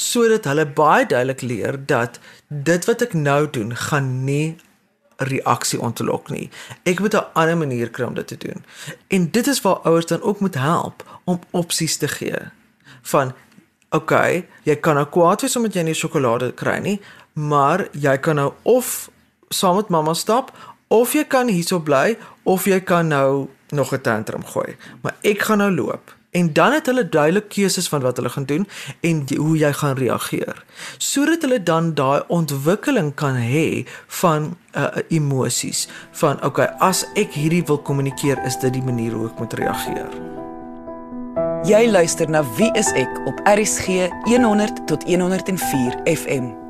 sodat 0.00 0.48
hulle 0.48 0.64
baie 0.66 1.04
duidelik 1.06 1.42
leer 1.44 1.76
dat 1.86 2.18
dit 2.48 2.88
wat 2.88 3.04
ek 3.04 3.14
nou 3.16 3.42
doen 3.52 3.74
gaan 3.76 4.10
nie 4.24 4.56
reaksie 5.20 5.80
ontlok 5.80 6.30
nie. 6.32 6.48
Ek 6.88 7.00
moet 7.00 7.14
'n 7.14 7.28
ander 7.34 7.56
manier 7.56 7.90
kry 7.90 8.04
om 8.06 8.14
dit 8.14 8.26
te 8.26 8.36
doen. 8.36 8.64
En 9.08 9.30
dit 9.30 9.46
is 9.46 9.60
waar 9.60 9.84
ouers 9.84 10.06
dan 10.06 10.22
ook 10.22 10.40
moet 10.40 10.54
help 10.54 11.20
om 11.24 11.40
opsies 11.50 11.96
te 11.96 12.08
gee. 12.08 12.40
Van 13.02 13.32
oké, 13.90 13.96
okay, 14.14 14.48
jy 14.62 14.76
kan 14.76 14.94
nou 14.94 15.06
kwaad 15.06 15.40
wees 15.40 15.56
omdat 15.56 15.74
jy 15.74 15.82
nie 15.82 15.94
sjokolade 15.94 16.52
kry 16.54 16.78
nie, 16.78 17.00
maar 17.32 17.88
jy 17.92 18.18
kan 18.18 18.34
nou 18.34 18.52
of 18.62 19.10
saam 19.48 19.76
met 19.76 19.88
mamma 19.88 20.14
stap 20.14 20.52
of 20.88 21.12
jy 21.12 21.24
kan 21.24 21.48
hierso 21.48 21.80
bly 21.80 22.16
of 22.42 22.64
jy 22.64 22.80
kan 22.80 23.08
nou 23.08 23.48
nog 23.70 23.92
'n 23.92 24.00
tantrum 24.00 24.44
gooi. 24.44 24.76
Maar 25.00 25.14
ek 25.20 25.42
gaan 25.42 25.58
nou 25.58 25.70
loop 25.70 26.19
en 26.30 26.52
dan 26.52 26.72
het 26.72 26.86
hulle 26.86 27.08
duidelik 27.08 27.48
keuses 27.48 27.88
van 27.88 28.00
wat 28.00 28.16
hulle 28.16 28.28
gaan 28.28 28.44
doen 28.44 28.68
en 29.00 29.24
die, 29.24 29.38
hoe 29.38 29.56
jy 29.56 29.72
gaan 29.72 29.96
reageer. 29.98 30.64
Sodat 30.98 31.42
hulle 31.42 31.62
dan 31.62 31.94
daai 31.94 32.22
ontwikkeling 32.28 33.14
kan 33.14 33.34
hê 33.34 33.84
van 34.22 34.56
uh, 34.76 34.86
emosies 35.08 35.88
van 36.22 36.42
okay 36.44 36.70
as 36.78 37.04
ek 37.14 37.34
hierdie 37.34 37.64
wil 37.66 37.82
kommunikeer 37.82 38.38
is 38.46 38.58
dit 38.62 38.72
die 38.72 38.84
manier 38.84 39.12
hoe 39.16 39.28
ek 39.30 39.42
moet 39.42 39.58
reageer. 39.58 40.10
Jy 41.68 41.84
luister 41.90 42.30
na 42.30 42.40
Wie 42.56 42.70
is 42.78 42.88
ek 42.96 43.20
op 43.28 43.42
RCG 43.44 44.08
100 44.24 44.86
tot 44.88 45.04
104 45.04 46.00
FM 46.08 46.69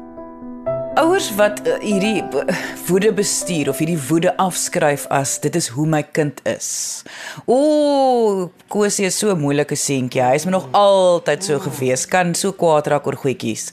Ouers 0.98 1.28
wat 1.38 1.60
uh, 1.68 1.76
hierdie 1.78 2.18
uh, 2.18 2.56
woede 2.88 3.12
bestuur 3.14 3.68
of 3.70 3.78
hierdie 3.78 3.98
woede 4.08 4.32
afskryf 4.42 5.04
as 5.14 5.36
dit 5.44 5.54
is 5.54 5.68
hoe 5.70 5.86
my 5.86 6.00
kind 6.02 6.40
is. 6.50 7.04
O, 7.46 8.50
Kosie 8.66 9.06
is 9.06 9.18
so 9.18 9.30
'n 9.30 9.38
moeilike 9.38 9.78
seentjie. 9.78 10.22
Hy 10.22 10.34
is 10.34 10.48
nog 10.50 10.66
altyd 10.74 11.44
so 11.46 11.60
gewees. 11.62 12.08
Kan 12.10 12.34
so 12.34 12.52
kwaad 12.52 12.90
raak 12.90 13.06
oor 13.06 13.14
goedjies. 13.22 13.70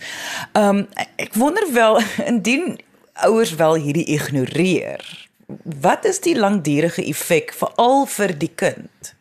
Um 0.53 0.85
ek 1.17 1.33
wonder 1.33 1.65
wel 1.73 1.97
indien 2.31 2.77
ouers 3.25 3.55
wel 3.55 3.81
hierdie 3.81 4.05
ignoreer. 4.13 5.01
Wat 5.81 6.05
is 6.05 6.21
die 6.21 6.37
langdurige 6.37 7.01
effek 7.01 7.53
veral 7.53 8.05
vir 8.05 8.37
die 8.37 8.53
kind? 8.53 9.16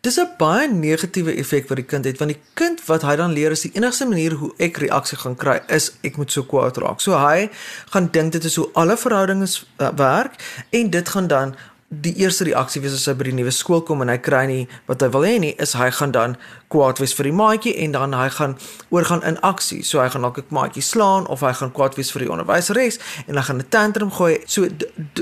Dis 0.00 0.16
'n 0.16 0.28
baie 0.38 0.68
negatiewe 0.68 1.34
effek 1.36 1.68
wat 1.68 1.76
die 1.76 1.84
kind 1.84 2.04
het 2.04 2.18
want 2.18 2.32
die 2.32 2.40
kind 2.54 2.80
wat 2.86 3.02
hy 3.02 3.16
dan 3.16 3.32
leer 3.32 3.50
is 3.50 3.60
die 3.60 3.72
enigste 3.74 4.06
manier 4.08 4.32
hoe 4.32 4.52
ek 4.56 4.78
reaksie 4.80 5.18
gaan 5.18 5.36
kry 5.36 5.60
is 5.68 5.92
ek 6.02 6.16
moet 6.16 6.32
so 6.32 6.42
kwaad 6.42 6.76
raak. 6.76 7.00
So 7.00 7.12
hy 7.12 7.50
gaan 7.92 8.08
dink 8.12 8.32
dit 8.32 8.44
is 8.44 8.56
hoe 8.56 8.70
alle 8.72 8.96
verhoudings 8.96 9.66
uh, 9.76 9.90
werk 9.96 10.40
en 10.70 10.90
dit 10.90 11.08
gaan 11.08 11.26
dan 11.26 11.54
die 11.88 12.14
eerste 12.16 12.44
reaksie 12.44 12.80
wees 12.80 12.94
as 12.94 13.04
hy 13.10 13.14
by 13.18 13.24
die 13.28 13.34
nuwe 13.34 13.50
skool 13.50 13.82
kom 13.82 14.00
en 14.00 14.08
hy 14.08 14.16
kry 14.22 14.46
nie 14.46 14.68
wat 14.86 15.02
hy 15.02 15.08
wil 15.10 15.26
hê 15.26 15.38
nie, 15.42 15.54
is 15.58 15.72
hy 15.74 15.90
gaan 15.90 16.12
dan 16.14 16.36
kwaad 16.70 17.00
wees 17.02 17.14
vir 17.18 17.26
die 17.26 17.34
maatjie 17.34 17.74
en 17.82 17.94
dan 17.96 18.14
hy 18.14 18.28
gaan 18.36 18.56
oorgaan 18.94 19.24
in 19.26 19.38
aksie. 19.46 19.82
So 19.86 19.98
hy 20.00 20.08
gaan 20.14 20.22
dalk 20.22 20.38
'n 20.38 20.54
maatjie 20.54 20.82
slaan 20.82 21.26
of 21.26 21.40
hy 21.40 21.52
gaan 21.52 21.72
kwaad 21.72 21.96
wees 21.98 22.12
vir 22.12 22.22
die 22.22 22.30
onderwyseres 22.30 22.98
en 23.26 23.36
hy 23.36 23.42
gaan 23.42 23.58
'n 23.58 23.68
tantrum 23.68 24.10
gooi. 24.10 24.38
So 24.46 24.68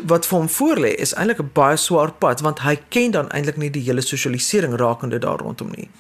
wat 0.05 0.27
vir 0.27 0.39
hom 0.39 0.49
voorlê 0.49 0.93
is 0.95 1.15
eintlik 1.15 1.41
'n 1.41 1.51
baie 1.53 1.77
swaar 1.77 2.13
pad 2.13 2.41
want 2.41 2.59
hy 2.61 2.77
ken 2.89 3.11
dan 3.11 3.29
eintlik 3.29 3.57
nie 3.57 3.71
die 3.71 3.83
hele 3.83 4.01
sosialisering 4.01 4.77
rakende 4.77 5.19
daar 5.19 5.39
rondom 5.39 5.71
nie. 5.77 5.91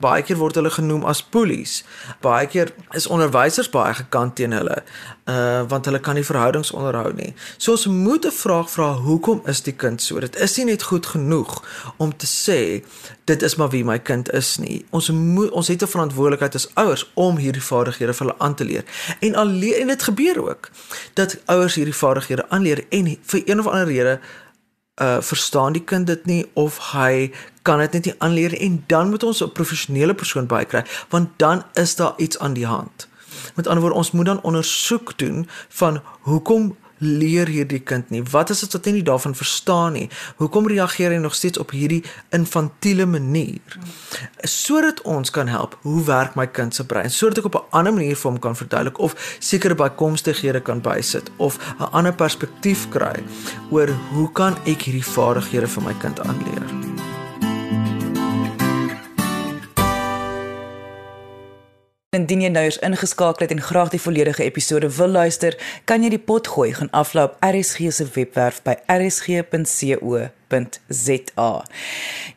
Baie 0.00 0.22
keer 0.22 0.36
word 0.36 0.54
hulle 0.54 0.70
genoem 0.70 1.04
as 1.04 1.22
bullies. 1.22 1.84
Baie 2.20 2.46
keer 2.46 2.72
is 2.92 3.06
onderwysers 3.06 3.70
baie 3.70 3.94
gekant 3.94 4.36
teen 4.36 4.52
hulle 4.52 4.82
uh 5.26 5.62
want 5.68 5.84
hulle 5.84 5.98
kan 5.98 6.14
nie 6.14 6.24
verhoudings 6.24 6.70
onderhou 6.70 7.12
nie. 7.12 7.34
So 7.58 7.72
ons 7.72 7.86
moet 7.86 8.24
'n 8.24 8.30
vraag 8.30 8.70
vra, 8.70 8.94
hoekom 8.94 9.42
is 9.46 9.62
die 9.62 9.76
kind 9.76 10.02
so? 10.02 10.20
Dit 10.20 10.36
is 10.36 10.56
nie 10.56 10.64
net 10.64 10.82
goed 10.82 11.06
genoeg 11.06 11.62
om 11.96 12.16
te 12.16 12.26
sê 12.26 12.84
dit 13.24 13.42
is 13.42 13.56
maar 13.56 13.68
wie 13.68 13.84
my 13.84 13.98
kind 13.98 14.32
is 14.32 14.56
nie. 14.56 14.85
Ons 14.90 15.10
moet 15.10 15.50
ons 15.50 15.68
het 15.68 15.82
'n 15.82 15.86
verantwoordelikheid 15.86 16.54
as 16.54 16.68
ouers 16.74 17.10
om 17.14 17.36
hierdie 17.36 17.62
vaardighede 17.62 18.14
vir 18.14 18.26
hulle 18.26 18.38
aan 18.38 18.54
te 18.54 18.64
leer. 18.64 18.84
En 19.20 19.34
al 19.34 19.48
en 19.80 19.86
dit 19.86 20.02
gebeur 20.02 20.48
ook 20.48 20.70
dat 21.14 21.38
ouers 21.44 21.74
hierdie 21.74 21.94
vaardighede 21.94 22.48
aanleer 22.48 22.84
en 22.88 23.16
vir 23.22 23.42
een 23.44 23.58
of 23.58 23.66
ander 23.66 23.86
rede 23.86 24.20
uh 25.02 25.16
verstaan 25.20 25.72
die 25.72 25.84
kind 25.84 26.06
dit 26.06 26.24
nie 26.24 26.50
of 26.52 26.92
hy 26.92 27.32
kan 27.62 27.78
dit 27.78 27.92
net 27.92 28.04
nie 28.04 28.14
aanleer 28.18 28.60
en 28.60 28.84
dan 28.86 29.08
moet 29.08 29.22
ons 29.22 29.42
'n 29.42 29.52
professionele 29.52 30.14
persoon 30.14 30.46
bykry 30.46 30.84
want 31.08 31.28
dan 31.36 31.64
is 31.72 31.96
daar 31.96 32.14
iets 32.16 32.38
aan 32.38 32.52
die 32.52 32.66
hand. 32.66 33.08
Met 33.54 33.66
ander 33.66 33.80
woorde, 33.82 33.96
ons 33.96 34.10
moet 34.10 34.26
dan 34.26 34.42
ondersoek 34.42 35.18
doen 35.18 35.48
van 35.68 36.02
hoekom 36.20 36.76
leer 36.98 37.46
hierdie 37.46 37.80
kind 37.80 38.10
nie? 38.10 38.22
Wat 38.22 38.50
is 38.50 38.60
dit 38.64 38.72
wat 38.72 38.88
hy 38.88 38.92
nie 38.96 39.04
daarvan 39.06 39.34
verstaan 39.36 39.96
nie? 39.98 40.06
Hoekom 40.40 40.68
reageer 40.70 41.14
hy 41.14 41.20
nog 41.22 41.34
steeds 41.34 41.60
op 41.62 41.74
hierdie 41.76 42.02
infantiele 42.36 43.06
manier? 43.06 43.78
Sodat 44.42 45.02
ons 45.02 45.30
kan 45.30 45.48
help, 45.48 45.78
hoe 45.82 46.04
werk 46.08 46.36
my 46.36 46.46
kind 46.46 46.74
se 46.74 46.86
brein? 46.86 47.10
Sodat 47.10 47.38
ek 47.38 47.50
op 47.52 47.60
'n 47.60 47.66
ander 47.70 47.92
manier 47.92 48.16
vir 48.16 48.30
hom 48.30 48.40
kan 48.40 48.56
verduidelik 48.56 48.98
of 48.98 49.36
sekere 49.38 49.74
bykomstighede 49.74 50.60
kan 50.60 50.80
bysit 50.80 51.30
of 51.36 51.58
'n 51.78 51.90
ander 51.92 52.12
perspektief 52.12 52.88
kry 52.88 53.22
oor 53.70 53.88
hoe 54.12 54.32
kan 54.32 54.56
ek 54.66 54.82
hierdie 54.82 55.04
vaardighede 55.04 55.66
vir 55.66 55.82
my 55.82 55.94
kind 56.00 56.20
aanleer? 56.20 57.05
Indien 62.16 62.40
jy 62.40 62.48
nou 62.48 62.62
eens 62.64 62.78
ingeskakel 62.86 63.44
het 63.44 63.50
en 63.52 63.60
graag 63.60 63.90
die 63.92 64.00
volledige 64.00 64.44
episode 64.46 64.88
wil 64.96 65.10
luister, 65.18 65.56
kan 65.84 66.02
jy 66.04 66.08
die 66.14 66.22
pot 66.30 66.46
gooi 66.48 66.70
gaan 66.72 66.88
aflaai 66.96 67.26
op 67.26 67.34
RSG 67.44 67.90
se 67.92 68.06
webwerf 68.14 68.62
by 68.64 68.74
rsg.co.za. 68.94 70.30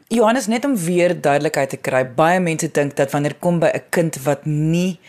Johannes 0.10 0.48
net 0.52 0.66
om 0.68 0.76
weer 0.76 1.16
duidelikheid 1.22 1.70
te 1.72 1.80
kry, 1.80 2.04
baie 2.18 2.40
mense 2.44 2.68
dink 2.76 2.98
dat 3.00 3.12
wanneer 3.16 3.36
kom 3.40 3.60
by 3.64 3.70
'n 3.72 3.84
kind 3.90 4.20
wat 4.26 4.46
nie 4.46 5.00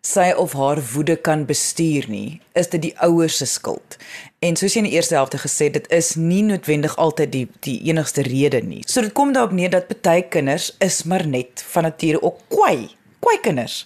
sy 0.00 0.32
of 0.36 0.52
haar 0.52 0.78
woede 0.94 1.16
kan 1.16 1.44
bestuur 1.44 2.04
nie, 2.08 2.40
is 2.54 2.68
dit 2.68 2.82
die 2.82 2.94
ouers 2.98 3.36
se 3.36 3.46
skuld. 3.46 3.96
En 4.38 4.56
soos 4.56 4.72
jy 4.74 4.78
in 4.78 4.88
die 4.88 4.96
eerste 4.96 5.14
helfte 5.14 5.38
gesê, 5.38 5.70
dit 5.70 5.90
is 5.90 6.14
nie 6.14 6.42
noodwendig 6.42 6.96
altyd 6.96 7.32
die 7.32 7.48
die 7.60 7.80
enigste 7.90 8.22
rede 8.22 8.62
nie. 8.62 8.82
So 8.86 9.00
dit 9.00 9.12
kom 9.12 9.32
daarop 9.32 9.52
neer 9.52 9.70
dat 9.70 10.02
baie 10.02 10.22
kinders 10.22 10.76
is 10.78 11.02
maar 11.02 11.26
net 11.26 11.64
van 11.72 11.82
nature 11.82 12.22
ook 12.22 12.38
kwai 12.48 12.99
kwai 13.20 13.38
kinders. 13.44 13.84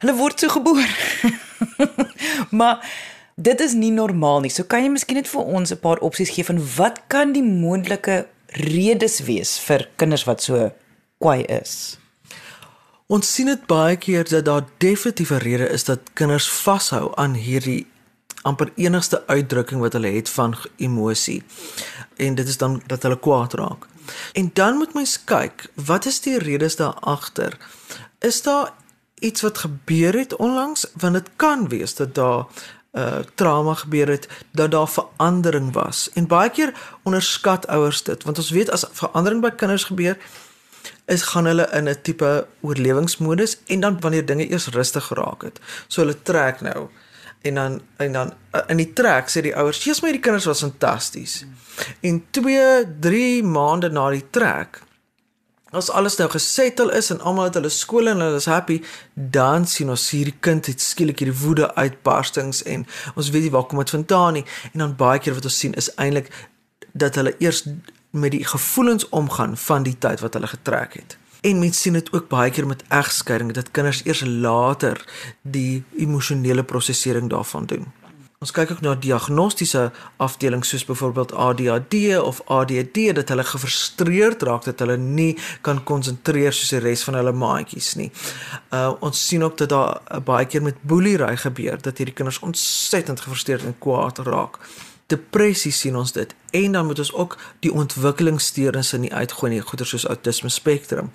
Hulle 0.00 0.16
word 0.16 0.40
so 0.40 0.48
gebore. 0.48 0.88
maar 2.58 2.84
dit 3.36 3.60
is 3.60 3.72
nie 3.72 3.92
normaal 3.92 4.40
nie. 4.44 4.52
So 4.52 4.64
kan 4.64 4.84
jy 4.84 4.92
miskien 4.92 5.20
net 5.20 5.30
vir 5.30 5.44
ons 5.44 5.72
'n 5.72 5.80
paar 5.80 6.02
opsies 6.04 6.34
gee 6.34 6.44
van 6.44 6.60
wat 6.76 7.00
kan 7.08 7.32
die 7.32 7.44
moontlike 7.44 8.26
redes 8.66 9.20
wees 9.28 9.58
vir 9.58 9.88
kinders 9.96 10.24
wat 10.24 10.42
so 10.42 10.70
kwai 11.18 11.44
is? 11.44 11.98
Ons 13.10 13.34
sien 13.34 13.46
dit 13.46 13.66
baie 13.66 13.96
keer 13.96 14.24
dat 14.28 14.44
daar 14.44 14.66
definitief 14.78 15.30
'n 15.30 15.42
rede 15.42 15.68
is 15.68 15.84
dat 15.84 16.00
kinders 16.14 16.48
vashou 16.48 17.12
aan 17.16 17.34
hierdie 17.34 17.86
amper 18.42 18.72
enigste 18.76 19.26
uitdrukking 19.26 19.80
wat 19.80 19.92
hulle 19.92 20.12
het 20.14 20.28
van 20.28 20.54
emosie. 20.76 21.42
En 22.16 22.34
dit 22.34 22.48
is 22.48 22.56
dan 22.56 22.82
dat 22.86 23.02
hulle 23.02 23.18
kwaad 23.18 23.52
raak. 23.52 23.86
En 24.32 24.50
dan 24.52 24.76
moet 24.76 24.94
mens 24.94 25.24
kyk, 25.24 25.70
wat 25.74 26.06
is 26.06 26.20
die 26.20 26.38
redes 26.38 26.76
daar 26.76 26.94
agter? 26.94 27.56
Is 28.18 28.42
daar 28.42 28.72
iets 29.20 29.40
wat 29.40 29.58
gebeur 29.58 30.18
het 30.18 30.36
onlangs 30.36 30.86
want 30.96 31.14
dit 31.14 31.30
kan 31.36 31.68
wees 31.68 31.94
dat 31.94 32.14
daar 32.14 32.44
uh, 32.92 33.18
trauma 33.34 33.74
gebeur 33.74 34.08
het 34.08 34.28
dat 34.50 34.70
daar 34.70 34.88
verandering 34.88 35.72
was 35.72 36.10
en 36.14 36.26
baie 36.26 36.50
keer 36.50 36.72
onderskat 37.02 37.66
ouers 37.66 38.02
dit 38.02 38.24
want 38.24 38.38
ons 38.38 38.50
weet 38.50 38.70
as 38.70 38.86
verandering 38.92 39.42
by 39.42 39.50
kinders 39.50 39.84
gebeur 39.84 40.16
is 41.04 41.22
gaan 41.22 41.44
hulle 41.44 41.68
in 41.72 41.88
'n 41.88 42.00
tipe 42.02 42.46
oorlewingsmodus 42.60 43.58
en 43.66 43.80
dan 43.80 44.00
wanneer 44.00 44.26
dinge 44.26 44.50
eers 44.50 44.66
rustig 44.66 45.04
geraak 45.04 45.42
het 45.42 45.60
so 45.86 46.00
hulle 46.00 46.22
trek 46.22 46.60
nou 46.60 46.88
en 47.42 47.54
dan 47.54 47.80
en 47.96 48.12
dan 48.12 48.32
in 48.68 48.82
die 48.82 48.92
trek 48.92 49.30
sê 49.32 49.44
die 49.46 49.56
ouers 49.56 49.80
Jesus 49.84 50.02
my 50.04 50.12
die 50.12 50.22
kinders 50.24 50.48
was 50.50 50.64
fantasties 50.64 51.44
en 52.00 52.22
2 52.36 52.86
3 53.00 53.42
maande 53.42 53.90
na 53.90 54.10
die 54.12 54.26
trek 54.30 54.82
as 55.70 55.90
alles 55.90 56.16
nou 56.18 56.28
gesettel 56.30 56.90
is 56.90 57.10
en 57.10 57.20
almal 57.20 57.44
het 57.48 57.54
hulle 57.54 57.70
skole 57.70 58.10
en 58.10 58.22
hulle 58.24 58.38
is 58.40 58.48
happy, 58.50 58.80
dan 59.14 59.66
sien 59.70 59.90
ons 59.92 60.08
hierdie 60.10 60.34
kind 60.42 60.66
het 60.66 60.82
skielik 60.82 61.22
hierdie 61.22 61.38
woede 61.44 61.68
uitbarstings 61.76 62.64
en 62.66 62.86
ons 63.14 63.30
weet 63.30 63.46
nie 63.46 63.54
waar 63.54 63.68
kom 63.70 63.78
dit 63.82 63.94
vandaan 63.94 64.40
nie. 64.40 64.44
En 64.72 64.84
dan 64.84 64.96
baie 64.98 65.22
keer 65.22 65.38
wat 65.38 65.46
ons 65.46 65.58
sien 65.62 65.76
is 65.78 65.92
eintlik 65.94 66.32
dat 66.92 67.14
hulle 67.14 67.36
eers 67.38 67.62
met 68.10 68.34
die 68.34 68.44
gevoelens 68.44 69.06
omgaan 69.14 69.56
van 69.56 69.86
die 69.86 69.94
tyd 69.98 70.20
wat 70.24 70.34
hulle 70.34 70.50
getrek 70.50 70.98
het. 70.98 71.19
En 71.40 71.58
mens 71.58 71.80
sien 71.80 71.92
dit 71.92 72.12
ook 72.12 72.28
baie 72.28 72.50
keer 72.50 72.66
met 72.66 72.84
egskeiding 72.88 73.52
dat 73.52 73.70
kinders 73.70 74.04
eers 74.04 74.24
later 74.24 75.04
die 75.42 75.84
emosionele 75.96 76.64
prosesering 76.64 77.30
daarvan 77.30 77.66
doen. 77.66 77.86
Ons 78.40 78.54
kyk 78.56 78.70
ook 78.72 78.80
na 78.80 78.94
diagnostiese 78.96 79.90
afdelings 80.16 80.68
soos 80.72 80.84
byvoorbeeld 80.88 81.32
ADHD 81.32 82.16
of 82.20 82.40
ADD 82.48 83.00
dat 83.14 83.28
hulle 83.28 83.44
gefrustreerd 83.44 84.42
raak 84.48 84.64
dat 84.64 84.78
hulle 84.80 84.96
nie 84.96 85.34
kan 85.60 85.82
konsentreer 85.84 86.52
soos 86.56 86.72
die 86.72 86.80
res 86.80 87.04
van 87.04 87.18
hulle 87.20 87.34
maatjies 87.36 87.90
nie. 88.00 88.08
Uh 88.72 88.94
ons 89.04 89.26
sien 89.26 89.44
ook 89.44 89.58
dat 89.60 89.68
daar 89.68 90.22
baie 90.24 90.46
keer 90.48 90.64
met 90.64 90.80
boelery 90.80 91.36
gebeur 91.36 91.76
dat 91.84 92.00
hierdie 92.00 92.16
kinders 92.16 92.40
ontsettend 92.40 93.20
gefrustreerd 93.20 93.68
en 93.68 93.76
kwaad 93.78 94.24
raak 94.24 94.56
depressie 95.10 95.72
sien 95.74 95.96
ons 95.96 96.12
dit. 96.12 96.34
En 96.50 96.72
dan 96.72 96.86
moet 96.86 96.98
ons 96.98 97.12
ook 97.12 97.36
die 97.64 97.72
ontwikkelingssteurings 97.72 98.92
in 98.96 99.06
die 99.06 99.12
uitgooi 99.14 99.52
nie 99.52 99.62
goeie 99.62 99.86
soos 99.86 100.06
autisme 100.10 100.50
spektrum 100.50 101.10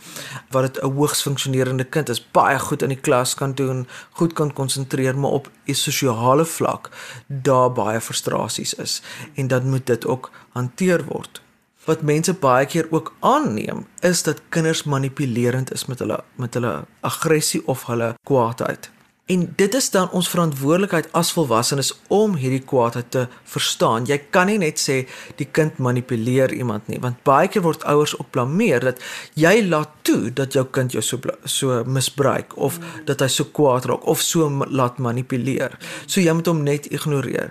wat 0.55 0.67
dit 0.67 0.83
'n 0.83 0.91
hoogs 0.97 1.21
funksionerende 1.27 1.83
kind 1.83 2.09
is 2.09 2.23
baie 2.31 2.59
goed 2.59 2.81
in 2.81 2.89
die 2.89 3.03
klas 3.07 3.35
kan 3.35 3.53
doen 3.53 3.87
goed 4.11 4.33
kan 4.33 4.53
konsentreer 4.53 5.17
maar 5.17 5.31
op 5.31 5.49
'n 5.67 5.73
sosiale 5.73 6.45
vlak 6.45 6.89
daar 7.27 7.71
baie 7.71 8.01
frustrasies 8.01 8.73
is. 8.73 9.01
En 9.35 9.47
dan 9.47 9.69
moet 9.69 9.85
dit 9.85 10.05
ook 10.05 10.31
hanteer 10.49 11.03
word. 11.05 11.41
Wat 11.85 12.01
mense 12.01 12.33
baie 12.33 12.65
keer 12.65 12.87
ook 12.89 13.13
aanneem 13.19 13.85
is 13.99 14.23
dat 14.23 14.41
kinders 14.49 14.83
manipulerend 14.83 15.73
is 15.73 15.85
met 15.85 15.99
hulle 15.99 16.23
met 16.35 16.53
hulle 16.53 16.85
aggressie 17.01 17.67
of 17.67 17.85
hulle 17.85 18.15
kwaadheid 18.23 18.94
En 19.25 19.53
dit 19.55 19.73
is 19.73 19.89
dan 19.89 20.09
ons 20.13 20.27
verantwoordelikheid 20.29 21.07
as 21.17 21.31
volwassenes 21.33 21.87
om 22.13 22.35
hierdie 22.37 22.61
kwaadheid 22.61 23.07
te 23.09 23.23
verstaan. 23.49 24.05
Jy 24.05 24.19
kan 24.29 24.45
nie 24.45 24.59
net 24.61 24.77
sê 24.77 24.99
die 25.39 25.47
kind 25.49 25.79
manipuleer 25.81 26.53
iemand 26.53 26.91
nie, 26.91 26.99
want 27.01 27.23
baie 27.25 27.49
keer 27.49 27.65
word 27.65 27.81
ouers 27.89 28.13
ook 28.19 28.29
blameer 28.35 28.85
dat 28.85 29.01
jy 29.33 29.55
laat 29.65 29.95
toe 30.05 30.29
dat 30.29 30.53
jou 30.53 30.67
kind 30.69 30.93
jou 30.93 31.01
so 31.01 31.17
so 31.49 31.81
misbruik 31.89 32.53
of 32.53 32.77
dat 33.09 33.25
hy 33.25 33.31
so 33.33 33.49
kwaad 33.49 33.89
raak 33.89 34.05
of 34.05 34.21
so 34.21 34.45
laat 34.69 35.01
manipuleer. 35.01 35.73
So 36.05 36.21
jy 36.21 36.37
moet 36.37 36.53
hom 36.53 36.61
net 36.61 36.85
ignoreer. 36.93 37.49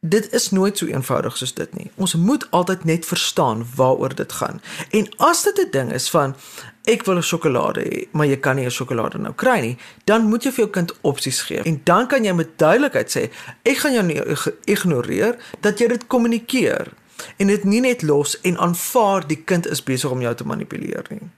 Dit 0.00 0.32
is 0.32 0.50
nooit 0.50 0.78
so 0.78 0.86
eenvoudig 0.86 1.36
soos 1.36 1.54
dit 1.54 1.74
nie. 1.74 1.90
Ons 1.94 2.14
moet 2.14 2.50
altyd 2.50 2.84
net 2.84 3.06
verstaan 3.06 3.66
waaroor 3.74 4.14
dit 4.14 4.32
gaan. 4.32 4.60
En 4.90 5.08
as 5.16 5.42
dit 5.42 5.58
'n 5.58 5.70
ding 5.70 5.92
is 5.92 6.10
van 6.10 6.36
ek 6.84 7.04
wil 7.04 7.16
'n 7.16 7.22
sjokolade 7.22 7.80
hê, 7.80 8.08
maar 8.10 8.26
jy 8.26 8.36
kan 8.36 8.56
nie 8.56 8.64
'n 8.64 8.70
sjokolade 8.70 9.18
nou 9.18 9.34
kry 9.34 9.60
nie, 9.60 9.78
dan 10.04 10.24
moet 10.24 10.42
jy 10.42 10.50
vir 10.50 10.64
jou 10.64 10.70
kind 10.70 10.92
opsies 11.00 11.40
gee. 11.42 11.62
En 11.62 11.80
dan 11.84 12.06
kan 12.06 12.24
jy 12.24 12.32
met 12.32 12.58
duidelikheid 12.58 13.16
sê, 13.16 13.30
ek 13.62 13.76
gaan 13.76 13.92
jou 13.92 14.02
nie 14.02 14.22
ignoreer 14.64 15.36
dat 15.60 15.78
jy 15.78 15.86
dit 15.86 16.06
kommunikeer 16.06 16.92
en 17.36 17.46
dit 17.46 17.64
nie 17.64 17.80
net 17.80 18.02
los 18.02 18.40
en 18.40 18.58
aanvaar 18.58 19.26
die 19.26 19.42
kind 19.44 19.66
is 19.66 19.82
besig 19.82 20.10
om 20.10 20.20
jou 20.20 20.34
te 20.34 20.44
manipuleer 20.44 21.06
nie. 21.08 21.30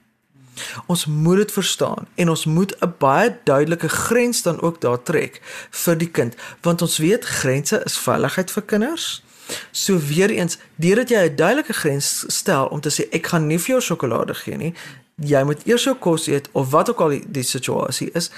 Ons 0.85 1.05
moet 1.05 1.37
dit 1.37 1.51
verstaan 1.51 2.07
en 2.15 2.29
ons 2.29 2.45
moet 2.45 2.75
'n 2.79 2.93
baie 2.97 3.37
duidelike 3.43 3.89
grens 3.89 4.41
dan 4.41 4.61
ook 4.61 4.81
daar 4.81 5.03
trek 5.03 5.41
vir 5.69 5.97
die 5.97 6.11
kind, 6.11 6.35
want 6.61 6.81
ons 6.81 6.97
weet 6.97 7.25
grense 7.25 7.81
is 7.85 7.97
veiligheid 7.97 8.51
vir 8.51 8.63
kinders. 8.63 9.23
So 9.71 9.99
weer 9.99 10.29
eens, 10.29 10.57
deurdat 10.75 11.09
jy 11.09 11.29
'n 11.29 11.35
duidelike 11.35 11.73
grens 11.73 12.23
stel 12.27 12.65
om 12.65 12.81
te 12.81 12.89
sê 12.89 13.09
ek 13.11 13.27
gaan 13.27 13.47
nie 13.47 13.59
vir 13.59 13.67
jou 13.67 13.81
sjokolade 13.81 14.33
gee 14.33 14.57
nie, 14.57 14.73
jy 15.15 15.43
moet 15.43 15.65
eers 15.65 15.83
jou 15.83 15.95
kos 15.95 16.27
eet 16.27 16.49
of 16.51 16.69
wat 16.71 16.89
ook 16.89 17.01
al 17.01 17.09
die, 17.09 17.23
die 17.27 17.43
situasie 17.43 18.09
is 18.13 18.31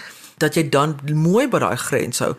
dat 0.43 0.57
jy 0.59 0.65
dan 0.69 0.97
mooi 1.13 1.47
by 1.51 1.62
daai 1.63 1.77
grens 1.88 2.21
hou 2.23 2.33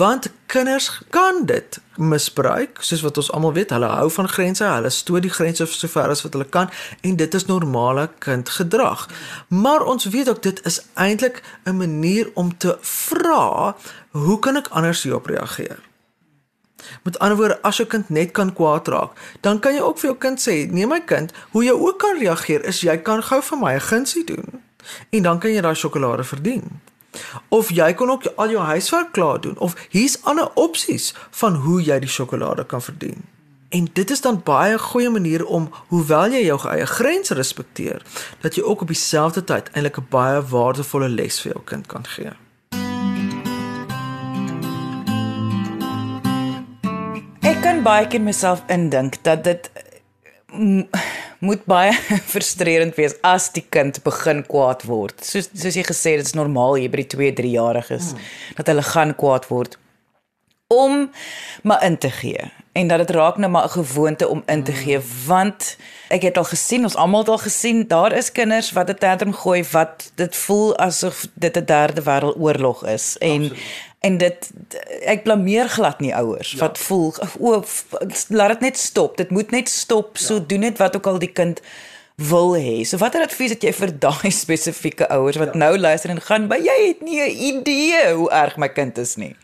want 0.00 0.30
kinders 0.52 0.88
kan 1.14 1.44
dit 1.50 1.78
misbruik 1.96 2.80
soos 2.80 3.04
wat 3.06 3.20
ons 3.20 3.30
almal 3.36 3.54
weet 3.58 3.74
hulle 3.76 3.90
hou 3.92 4.08
van 4.16 4.30
grense 4.32 4.64
hulle 4.64 4.90
stoot 4.96 5.26
die 5.26 5.34
grense 5.36 5.68
so 5.68 5.92
ver 5.94 6.12
as 6.14 6.24
wat 6.26 6.36
hulle 6.38 6.48
kan 6.56 6.72
en 7.02 7.20
dit 7.20 7.38
is 7.40 7.48
normale 7.50 8.08
kindgedrag 8.24 9.06
maar 9.64 9.84
ons 9.94 10.10
weet 10.16 10.32
ook 10.32 10.42
dit 10.48 10.64
is 10.72 10.80
eintlik 10.94 11.42
'n 11.64 11.76
manier 11.76 12.30
om 12.34 12.56
te 12.56 12.76
vra 12.80 13.76
hoe 14.10 14.38
kan 14.38 14.56
ek 14.56 14.68
anders 14.72 15.02
hierop 15.02 15.26
reageer 15.26 15.80
Met 17.02 17.18
ander 17.18 17.36
woorde, 17.36 17.62
as 17.62 17.76
jou 17.76 17.88
kind 17.88 18.08
net 18.08 18.30
kan 18.30 18.52
kwaad 18.52 18.88
raak, 18.88 19.18
dan 19.40 19.58
kan 19.58 19.74
jy 19.74 19.80
ook 19.80 19.98
vir 19.98 20.10
jou 20.10 20.18
kind 20.18 20.40
sê, 20.48 20.70
"Nee 20.70 20.86
my 20.86 21.00
kind, 21.00 21.32
hoe 21.50 21.64
jy 21.64 21.72
ook 21.72 21.98
kan 21.98 22.18
reageer 22.18 22.64
is 22.64 22.80
jy 22.80 22.96
kan 22.96 23.22
gou 23.22 23.42
vir 23.42 23.58
my 23.58 23.74
'n 23.74 23.80
gunsie 23.80 24.24
doen." 24.24 24.62
En 25.10 25.22
dan 25.22 25.38
kan 25.38 25.52
jy 25.52 25.60
daai 25.60 25.74
sjokolade 25.74 26.24
verdien. 26.24 26.80
Of 27.48 27.70
jy 27.70 27.92
kan 27.94 28.10
ook 28.10 28.26
al 28.36 28.50
jou 28.50 28.62
huiswerk 28.64 29.12
klaar 29.12 29.40
doen 29.40 29.58
of 29.58 29.76
hier's 29.90 30.18
ander 30.22 30.50
opsies 30.54 31.14
van 31.30 31.54
hoe 31.54 31.82
jy 31.82 31.98
die 31.98 32.08
sjokolade 32.08 32.66
kan 32.66 32.82
verdien. 32.82 33.24
En 33.72 33.88
dit 33.92 34.10
is 34.10 34.20
dan 34.20 34.42
baie 34.44 34.78
goeie 34.78 35.10
manier 35.10 35.44
om 35.46 35.70
hoewel 35.88 36.34
jy 36.34 36.42
jou 36.44 36.58
eie 36.68 36.86
grense 36.86 37.34
respekteer, 37.34 38.02
dat 38.40 38.54
jy 38.54 38.62
ook 38.62 38.84
op 38.84 38.90
dieselfde 38.92 39.44
tyd 39.48 39.70
eintlik 39.72 39.96
'n 39.98 40.06
baie 40.10 40.42
waardevolle 40.42 41.08
les 41.08 41.40
vir 41.40 41.52
jou 41.52 41.62
kind 41.64 41.86
kan 41.86 42.04
gee. 42.06 42.32
Ek 47.40 47.62
kan 47.62 47.82
baie 47.82 48.06
keer 48.06 48.20
myself 48.20 48.62
indink 48.68 49.22
dat 49.22 49.44
dit 49.44 49.70
moet 51.38 51.64
baie 51.64 51.92
frustrerend 52.32 52.96
wees 53.00 53.14
as 53.26 53.50
die 53.52 53.64
kind 53.68 54.02
begin 54.04 54.42
kwaad 54.46 54.84
word. 54.88 55.24
Soos 55.24 55.50
soos 55.54 55.78
jy 55.78 55.84
gesê 55.86 56.16
dit 56.20 56.26
is 56.26 56.36
normaal 56.38 56.78
hier 56.80 56.92
by 56.92 57.02
die 57.02 57.12
2, 57.16 57.32
3 57.40 57.54
jariges 57.56 58.12
hmm. 58.12 58.26
dat 58.58 58.72
hulle 58.72 58.84
gaan 58.92 59.16
kwaad 59.18 59.48
word 59.50 59.78
om 60.72 61.10
maar 61.62 61.84
in 61.84 61.98
te 61.98 62.10
gee. 62.10 62.50
En 62.72 62.88
dat 62.88 63.02
dit 63.04 63.10
raak 63.10 63.36
nou 63.36 63.50
maar 63.52 63.64
'n 63.64 63.84
gewoonte 63.84 64.28
om 64.28 64.42
in 64.46 64.64
te 64.64 64.72
gee 64.72 65.00
want 65.26 65.76
ek 66.08 66.22
het 66.22 66.36
al 66.36 66.44
gesien, 66.44 66.82
ons 66.82 66.96
almal 66.96 67.20
het 67.20 67.28
al 67.28 67.38
gesien, 67.38 67.88
daar 67.88 68.12
is 68.12 68.32
kinders 68.32 68.72
wat 68.72 68.88
'n 68.88 68.94
tantrum 68.94 69.32
gooi 69.32 69.64
wat 69.72 70.12
dit 70.14 70.36
voel 70.36 70.76
asof 70.78 71.26
dit 71.34 71.56
'n 71.56 71.64
derde 71.64 72.02
wêreldoorlog 72.02 72.86
is 72.86 73.18
en 73.18 73.42
Absoluut 73.42 73.91
en 74.02 74.18
dit 74.18 74.50
ek 75.06 75.22
blameer 75.26 75.68
glad 75.70 76.00
nie 76.02 76.12
ouers 76.14 76.52
ja. 76.56 76.58
wat 76.64 76.78
voel 76.78 77.14
o 77.38 77.62
laat 78.28 78.56
dit 78.56 78.66
net 78.68 78.78
stop 78.78 79.16
dit 79.20 79.30
moet 79.30 79.54
net 79.54 79.70
stop 79.70 80.18
ja. 80.18 80.24
so 80.26 80.46
doen 80.46 80.66
net 80.66 80.82
wat 80.82 80.96
ook 80.98 81.06
al 81.06 81.22
die 81.22 81.32
kind 81.32 81.62
wil 82.30 82.56
hê 82.58 82.82
so 82.88 82.98
watter 83.02 83.22
advies 83.22 83.54
het 83.54 83.64
jy 83.66 83.72
vir 83.78 83.94
daai 84.02 84.30
spesifieke 84.42 85.08
ouers 85.14 85.38
wat 85.42 85.54
ja. 85.54 85.64
nou 85.64 85.78
luister 85.78 86.10
en 86.10 86.22
gaan 86.24 86.50
by 86.50 86.58
jy 86.62 86.78
het 86.88 87.06
nie 87.06 87.20
'n 87.22 87.38
idee 87.52 88.04
hoe 88.18 88.30
erg 88.42 88.58
my 88.58 88.68
kind 88.68 88.98
is 88.98 89.16
nie 89.16 89.34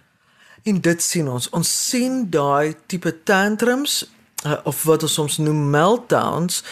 en 0.66 0.80
dit 0.80 1.02
sien 1.02 1.28
ons 1.28 1.50
ons 1.54 1.74
sien 1.90 2.24
daai 2.30 2.74
tipe 2.86 3.12
tantrums 3.22 4.02
uh, 4.46 4.58
of 4.64 4.82
wat 4.82 5.02
ons 5.02 5.14
soms 5.14 5.38
noem 5.38 5.70
meltdowns 5.70 6.64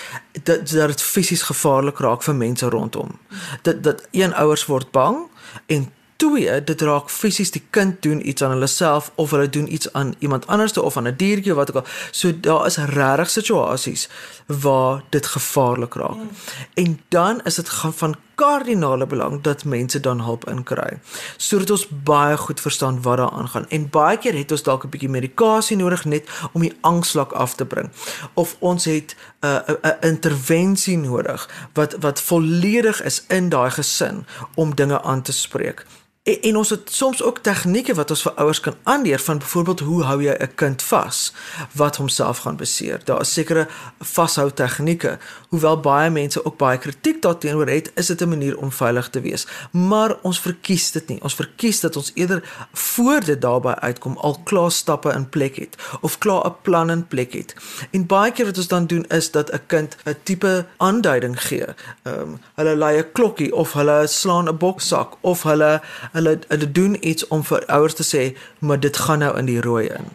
dat 0.42 0.66
dit 0.70 1.02
fisies 1.02 1.42
gevaarlik 1.42 2.02
raak 2.02 2.22
vir 2.22 2.34
mense 2.34 2.66
rondom 2.66 3.18
dat 3.62 3.82
dat 3.82 4.02
een 4.10 4.34
ouers 4.34 4.66
word 4.66 4.90
bang 4.90 5.22
en 5.66 5.92
Twee, 6.16 6.64
dit 6.64 6.80
raak 6.80 7.10
fisies 7.10 7.50
die 7.50 7.62
kind 7.70 8.02
doen 8.02 8.28
iets 8.28 8.42
aan 8.42 8.50
hulle 8.50 8.66
self 8.66 9.10
of 9.14 9.30
hulle 9.30 9.48
doen 9.48 9.72
iets 9.72 9.92
aan 9.92 10.14
iemand 10.18 10.46
anderste 10.46 10.82
of 10.82 10.96
aan 10.96 11.08
'n 11.08 11.16
diertjie 11.16 11.54
wat 11.54 11.68
ook 11.70 11.84
al. 11.84 11.90
So 12.10 12.40
daar 12.40 12.66
is 12.66 12.76
regtig 12.76 13.30
situasies 13.30 14.08
waar 14.46 15.02
dit 15.10 15.26
gevaarlik 15.26 15.94
raak. 15.94 16.14
Mm. 16.14 16.30
En 16.74 17.00
dan 17.08 17.40
is 17.44 17.54
dit 17.54 17.68
van 17.68 18.16
kardinale 18.34 19.06
belang 19.06 19.42
dat 19.42 19.64
mense 19.64 20.00
dan 20.00 20.20
hulp 20.20 20.48
inkry. 20.48 20.98
Sodat 21.36 21.70
ons 21.70 21.88
baie 21.88 22.36
goed 22.36 22.60
verstaan 22.60 23.02
wat 23.02 23.16
daar 23.16 23.30
aangaan. 23.30 23.68
En 23.68 23.90
baie 23.90 24.18
keer 24.18 24.36
het 24.36 24.50
ons 24.50 24.62
dalk 24.62 24.84
'n 24.84 24.88
bietjie 24.88 25.08
medikasie 25.08 25.76
nodig 25.76 26.04
net 26.04 26.28
om 26.52 26.60
die 26.60 26.76
angslak 26.80 27.32
af 27.32 27.54
te 27.54 27.64
bring. 27.64 27.90
Of 28.34 28.56
ons 28.58 28.84
het 28.84 29.16
'n 29.40 29.46
uh, 29.46 29.56
'n 29.66 29.70
uh, 29.70 29.76
uh, 29.82 29.92
intervensie 30.00 30.98
nodig 30.98 31.68
wat 31.72 31.96
wat 32.00 32.20
volledig 32.20 33.02
is 33.02 33.24
in 33.28 33.48
daai 33.48 33.70
gesin 33.70 34.26
om 34.54 34.74
dinge 34.74 35.02
aan 35.02 35.22
te 35.22 35.32
spreek. 35.32 35.86
En, 36.26 36.40
en 36.42 36.56
ons 36.56 36.70
het 36.70 36.90
soms 36.92 37.22
ook 37.22 37.38
tegnieke 37.38 37.94
wat 37.94 38.10
ons 38.10 38.22
vir 38.26 38.32
ouers 38.42 38.60
kan 38.60 38.74
aanleer 38.82 39.20
van 39.22 39.38
byvoorbeeld 39.38 39.80
hoe 39.80 40.02
hou 40.02 40.22
jy 40.22 40.34
'n 40.38 40.54
kind 40.54 40.82
vas 40.82 41.32
wat 41.72 41.96
homself 41.96 42.38
gaan 42.38 42.56
beseer. 42.56 43.00
Daar 43.04 43.20
is 43.20 43.32
sekere 43.32 43.68
vashou 44.00 44.50
tegnieke. 44.50 45.18
Hoewel 45.48 45.80
baie 45.80 46.10
mense 46.10 46.44
ook 46.44 46.56
baie 46.56 46.78
kritiek 46.78 47.22
daarteenoor 47.22 47.68
het, 47.68 47.92
is 47.94 48.06
dit 48.06 48.20
'n 48.20 48.28
manier 48.28 48.58
om 48.58 48.72
veilig 48.72 49.08
te 49.08 49.20
wees. 49.20 49.46
Maar 49.70 50.16
ons 50.22 50.40
verkies 50.40 50.90
dit 50.90 51.08
nie. 51.08 51.22
Ons 51.22 51.34
verkies 51.34 51.80
dat 51.80 51.96
ons 51.96 52.10
eerder 52.14 52.68
voor 52.72 53.24
dit 53.24 53.40
daarby 53.40 53.74
uitkom 53.74 54.16
al 54.16 54.40
klaar 54.44 54.70
stappe 54.70 55.12
in 55.12 55.28
plek 55.28 55.56
het 55.56 55.76
of 56.00 56.18
klaar 56.18 56.46
'n 56.46 56.54
plan 56.62 56.90
in 56.90 57.06
plek 57.06 57.32
het. 57.32 57.54
En 57.90 58.06
baie 58.06 58.32
keer 58.32 58.46
wat 58.46 58.56
ons 58.56 58.68
dan 58.68 58.86
doen 58.86 59.04
is 59.08 59.30
dat 59.30 59.52
'n 59.52 59.60
kind 59.66 59.96
'n 60.04 60.16
tipe 60.22 60.66
aanduiding 60.76 61.42
gee. 61.42 61.66
Ehm 62.02 62.20
um, 62.20 62.40
hulle 62.54 62.76
lei 62.76 62.98
'n 62.98 63.12
klokkie 63.12 63.54
of 63.54 63.72
hulle 63.72 64.06
slaan 64.06 64.48
'n 64.48 64.56
boksak 64.56 65.12
of 65.20 65.42
hulle 65.42 65.80
hulle 66.16 66.38
hulle 66.48 66.70
doen 66.72 66.96
iets 67.00 67.26
om 67.34 67.44
vir 67.46 67.64
ouers 67.78 67.96
te 67.96 68.06
sê 68.06 68.28
maar 68.58 68.80
dit 68.80 68.96
gaan 69.06 69.22
nou 69.24 69.34
in 69.38 69.50
die 69.50 69.60
rooi 69.60 69.86
in. 69.86 70.08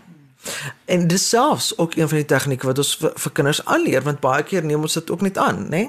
En 0.86 1.08
dis 1.08 1.30
selfs 1.30 1.78
ook 1.78 1.96
een 1.96 2.08
van 2.10 2.18
die 2.18 2.26
tegnieke 2.26 2.66
wat 2.66 2.78
ons 2.82 2.96
vir, 2.98 3.12
vir 3.24 3.32
kinders 3.38 3.66
aanleer 3.66 4.02
want 4.02 4.24
baie 4.24 4.44
keer 4.44 4.66
neem 4.66 4.82
ons 4.88 4.98
dit 4.98 5.12
ook 5.14 5.22
net 5.22 5.38
aan, 5.38 5.68
nê? 5.70 5.84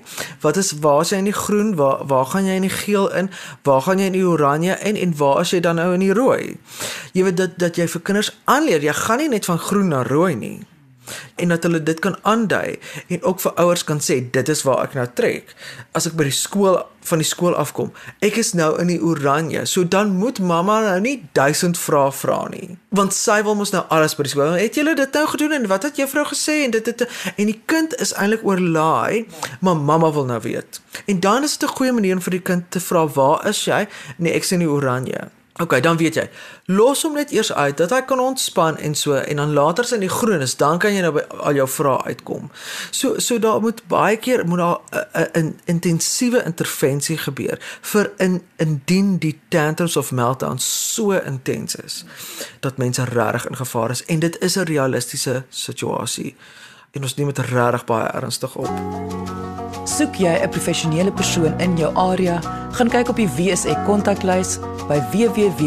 Wat 0.44 0.56
is 0.60 0.74
waar 0.84 1.00
is 1.00 1.12
jy 1.14 1.22
in 1.24 1.30
die 1.30 1.36
groen? 1.36 1.74
Waar 1.76 2.04
waar 2.06 2.26
gaan 2.34 2.48
jy 2.48 2.58
in 2.60 2.68
die 2.68 2.76
geel 2.76 3.08
in? 3.16 3.30
Waar 3.64 3.80
gaan 3.86 4.02
jy 4.02 4.10
in 4.12 4.18
die 4.18 4.26
oranje 4.28 4.76
in 4.84 4.96
en 4.96 5.16
waar 5.16 5.40
is 5.40 5.54
jy 5.56 5.60
dan 5.64 5.80
nou 5.80 5.92
in 5.94 6.04
die 6.04 6.12
rooi? 6.12 6.58
Jy 7.12 7.24
weet 7.24 7.40
dat 7.40 7.56
dat 7.58 7.80
jy 7.80 7.88
vir 7.88 8.04
kinders 8.10 8.34
aanleer, 8.44 8.84
jy 8.84 8.92
gaan 8.92 9.24
nie 9.24 9.32
net 9.32 9.48
van 9.48 9.58
groen 9.58 9.88
na 9.88 10.02
rooi 10.02 10.34
nie 10.36 10.58
en 11.36 11.48
dat 11.48 11.62
hulle 11.66 11.82
dit 11.82 11.98
kan 12.02 12.16
aandui 12.22 12.78
en 13.08 13.22
ook 13.22 13.40
vir 13.40 13.52
ouers 13.64 13.84
kan 13.84 14.00
sê 14.00 14.20
dit 14.30 14.48
is 14.48 14.62
waar 14.66 14.84
ek 14.86 14.96
nou 14.98 15.06
trek. 15.14 15.54
As 15.96 16.06
ek 16.08 16.16
by 16.18 16.28
die 16.28 16.36
skool 16.36 16.78
van 17.02 17.18
die 17.18 17.26
skool 17.26 17.56
afkom 17.58 17.90
ek 18.22 18.38
is 18.42 18.52
nou 18.58 18.70
in 18.80 18.92
die 18.92 19.00
oranje. 19.02 19.64
So 19.66 19.84
dan 19.84 20.14
moet 20.18 20.38
mamma 20.38 20.80
nou 20.86 21.00
nie 21.04 21.16
duisend 21.38 21.78
vrae 21.78 22.12
vra 22.14 22.44
nie 22.52 22.76
want 22.92 23.16
sy 23.16 23.40
wil 23.46 23.56
mos 23.58 23.72
nou 23.72 23.82
alles 23.88 24.16
by 24.16 24.26
die 24.26 24.34
skool. 24.34 24.56
Het 24.60 24.80
julle 24.80 24.94
dit 24.98 25.18
nou 25.18 25.26
gedoen 25.34 25.56
en 25.58 25.68
wat 25.72 25.88
het 25.88 26.00
juffrou 26.00 26.26
gesê 26.30 26.62
en 26.66 26.76
dit 26.76 26.86
het 26.92 27.06
en 27.36 27.50
die 27.50 27.60
kind 27.66 27.96
is 28.00 28.14
eintlik 28.14 28.46
oorlaai 28.46 29.26
maar 29.60 29.76
mamma 29.76 30.12
wil 30.12 30.28
nou 30.28 30.40
weet. 30.44 30.80
En 31.06 31.20
dan 31.20 31.44
is 31.44 31.58
dit 31.58 31.68
'n 31.68 31.76
goeie 31.76 31.92
manier 31.92 32.20
vir 32.20 32.38
die 32.38 32.46
kind 32.50 32.70
te 32.70 32.80
vra 32.80 33.06
waar 33.06 33.46
is 33.48 33.64
jy? 33.64 33.86
Nee 34.16 34.32
ek 34.32 34.44
sien 34.44 34.58
die 34.58 34.70
oranje 34.70 35.30
OK, 35.62 35.76
dan 35.82 35.96
weet 35.96 36.16
jy. 36.18 36.24
Los 36.74 37.04
hom 37.06 37.14
net 37.14 37.30
eers 37.30 37.52
uit 37.52 37.76
dat 37.78 37.92
hy 37.94 38.00
kan 38.08 38.20
ontspan 38.20 38.76
en 38.82 38.96
so 38.98 39.14
en 39.14 39.38
dan 39.38 39.52
later 39.54 39.86
sien 39.86 40.02
die 40.02 40.10
groen 40.10 40.42
is, 40.42 40.56
dan 40.58 40.80
kan 40.82 40.94
jy 40.94 41.04
nou 41.04 41.12
by 41.14 41.22
al 41.38 41.60
jou 41.60 41.68
vrae 41.70 42.10
uitkom. 42.10 42.50
So 42.90 43.20
so 43.22 43.38
daar 43.38 43.60
moet 43.62 43.84
baie 43.92 44.18
keer 44.18 44.42
moet 44.46 44.58
daar 44.58 44.80
'n 45.38 45.54
intensiewe 45.64 46.42
intervensie 46.44 47.18
gebeur 47.18 47.58
vir 47.80 48.10
in 48.18 48.42
indien 48.56 49.18
die 49.18 49.40
tantrums 49.48 49.96
of 49.96 50.10
meltdowns 50.10 50.94
so 50.94 51.12
intens 51.12 51.74
is 51.74 52.04
dat 52.60 52.76
mense 52.76 53.04
regtig 53.04 53.48
in 53.48 53.56
gevaar 53.56 53.90
is 53.90 54.04
en 54.04 54.18
dit 54.18 54.40
is 54.40 54.56
'n 54.56 54.64
realistiese 54.64 55.44
situasie 55.48 56.36
en 56.90 57.02
ons 57.02 57.14
neem 57.14 57.26
dit 57.26 57.38
regtig 57.38 57.84
baie 57.84 58.08
ernstig 58.08 58.54
op. 58.54 59.61
Soek 59.84 60.14
jy 60.14 60.30
'n 60.42 60.48
professionele 60.48 61.12
persoon 61.12 61.60
in 61.60 61.76
jou 61.76 61.94
area, 61.94 62.40
gaan 62.72 62.88
kyk 62.88 63.08
op 63.08 63.16
die 63.16 63.28
WSE 63.28 63.76
kontaklys 63.86 64.58
by 64.88 65.00
www.wsek.co.za. 65.10 65.62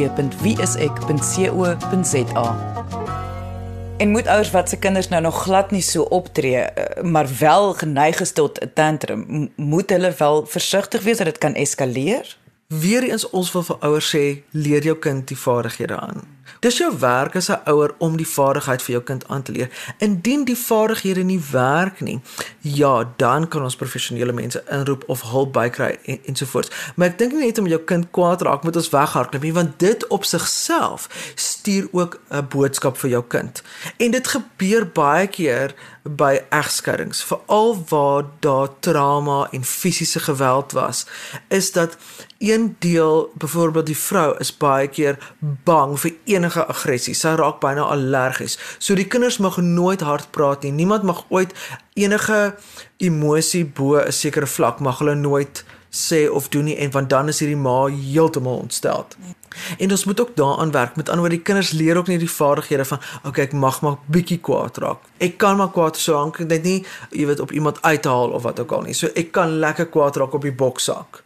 En 3.98 4.12
moet 4.12 4.28
ouers 4.28 4.52
wat 4.52 4.70
se 4.70 4.78
kinders 4.78 5.08
nou 5.08 5.22
nog 5.22 5.42
glad 5.44 5.72
nie 5.72 5.82
so 5.82 6.02
optree, 6.02 6.58
eh, 6.58 7.04
maar 7.04 7.28
wel 7.40 7.74
geneig 7.74 8.20
is 8.20 8.32
tot 8.32 8.60
'n 8.60 8.72
tantrum, 8.74 9.52
moet 9.56 9.90
hulle 9.90 10.14
wel 10.18 10.46
versigtig 10.46 11.04
wees 11.04 11.18
dat 11.18 11.26
dit 11.26 11.38
kan 11.38 11.54
eskaleer? 11.54 12.38
Weereens 12.68 13.30
ons 13.30 13.52
wil 13.52 13.64
vir 13.64 13.76
ouers 13.80 14.16
sê, 14.16 14.44
leer 14.52 14.84
jou 14.84 14.98
kind 14.98 15.28
die 15.28 15.38
vaardighede 15.38 16.00
aan. 16.00 16.35
Dis 16.60 16.78
jou 16.78 16.92
werk 17.00 17.36
as 17.36 17.50
'n 17.50 17.62
ouer 17.66 17.94
om 17.98 18.18
die 18.18 18.28
vaardigheid 18.28 18.82
vir 18.82 18.92
jou 18.92 19.04
kind 19.04 19.28
aan 19.28 19.42
te 19.42 19.52
leer. 19.52 19.70
Indien 19.98 20.44
die 20.46 20.58
vaardighede 20.58 21.24
nie 21.24 21.42
werk 21.52 22.02
nie, 22.02 22.22
ja, 22.62 23.14
dan 23.16 23.48
kan 23.48 23.64
ons 23.64 23.76
professionele 23.76 24.34
mense 24.34 24.64
inroep 24.70 25.04
of 25.08 25.22
hulp 25.22 25.54
bykry 25.54 25.98
en 26.06 26.20
ensovoorts. 26.26 26.70
Maar 26.96 27.08
ek 27.08 27.18
dink 27.18 27.32
nie 27.34 27.46
net 27.46 27.58
om 27.58 27.68
jou 27.68 27.80
kind 27.80 28.12
kwaad 28.12 28.42
raak 28.42 28.64
moet 28.64 28.76
ons 28.76 28.90
weghardloop 28.90 29.44
nie, 29.44 29.54
want 29.54 29.80
dit 29.80 30.08
op 30.08 30.26
sigself 30.26 31.32
stuur 31.36 31.88
ook 31.92 32.20
'n 32.30 32.48
boodskap 32.50 32.98
vir 32.98 33.10
jou 33.10 33.24
kind. 33.28 33.64
En 33.98 34.12
dit 34.12 34.28
gebeur 34.28 34.88
baie 34.88 35.28
keer 35.28 35.74
by 36.06 36.38
egskeidings, 36.54 37.24
veral 37.26 37.84
waar 37.90 38.26
daar 38.40 38.70
trauma 38.80 39.48
en 39.52 39.64
fisiese 39.64 40.20
geweld 40.20 40.72
was, 40.72 41.06
is 41.48 41.72
dat 41.72 41.98
een 42.38 42.76
deel, 42.80 43.32
byvoorbeeld 43.34 43.86
die 43.86 43.98
vrou, 43.98 44.36
is 44.40 44.58
baie 44.58 44.88
keer 44.88 45.18
bang 45.40 45.96
vir 46.00 46.14
enige 46.24 46.66
aggressie. 46.66 47.16
Sy 47.18 47.34
raak 47.40 47.58
byna 47.64 47.88
allergies. 47.90 48.60
So 48.78 48.96
die 48.96 49.08
kinders 49.08 49.40
mag 49.42 49.58
nooit 49.58 50.06
hard 50.06 50.30
praat 50.32 50.64
nie. 50.64 50.72
Niemand 50.72 51.04
mag 51.04 51.24
ooit 51.30 51.56
enige 51.94 52.56
emosie 52.98 53.66
bo 53.66 53.98
'n 53.98 54.12
sekere 54.12 54.48
vlak 54.48 54.80
mag 54.80 55.00
hulle 55.00 55.16
nooit 55.16 55.64
sê 55.96 56.26
of 56.30 56.50
doen 56.50 56.68
nie 56.70 56.78
en 56.78 56.92
want 56.92 57.10
dan 57.10 57.32
is 57.32 57.40
hierdie 57.40 57.60
ma 57.60 57.86
heeltemal 57.88 58.58
ontstel. 58.66 59.08
En 59.80 59.92
ons 59.92 60.06
moet 60.06 60.20
ook 60.20 60.36
daaraan 60.36 60.72
werk. 60.72 60.96
Met 60.96 61.10
ander 61.10 61.24
woorde, 61.24 61.36
die 61.36 61.46
kinders 61.46 61.72
leer 61.72 61.98
ook 61.98 62.08
nie 62.12 62.18
die 62.20 62.32
vaardighede 62.32 62.86
van 62.86 63.00
okay, 63.24 63.46
ek 63.48 63.54
mag 63.54 63.82
maar 63.82 63.98
bietjie 64.12 64.40
kwaad 64.44 64.78
raak. 64.84 65.06
Ek 65.24 65.38
kan 65.40 65.58
maar 65.58 65.72
kwaad 65.72 65.98
so 65.98 66.18
hank 66.20 66.40
net 66.44 66.64
nie 66.64 66.80
jy 67.12 67.28
weet 67.30 67.40
op 67.40 67.52
iemand 67.56 67.82
uithaal 67.82 68.36
of 68.36 68.44
wat 68.44 68.60
ook 68.60 68.72
al 68.76 68.90
nie. 68.90 68.98
So 68.98 69.08
ek 69.16 69.32
kan 69.32 69.60
lekker 69.64 69.88
kwaad 69.92 70.20
raak 70.20 70.36
op 70.36 70.44
die 70.48 70.56
boksak 70.56 71.25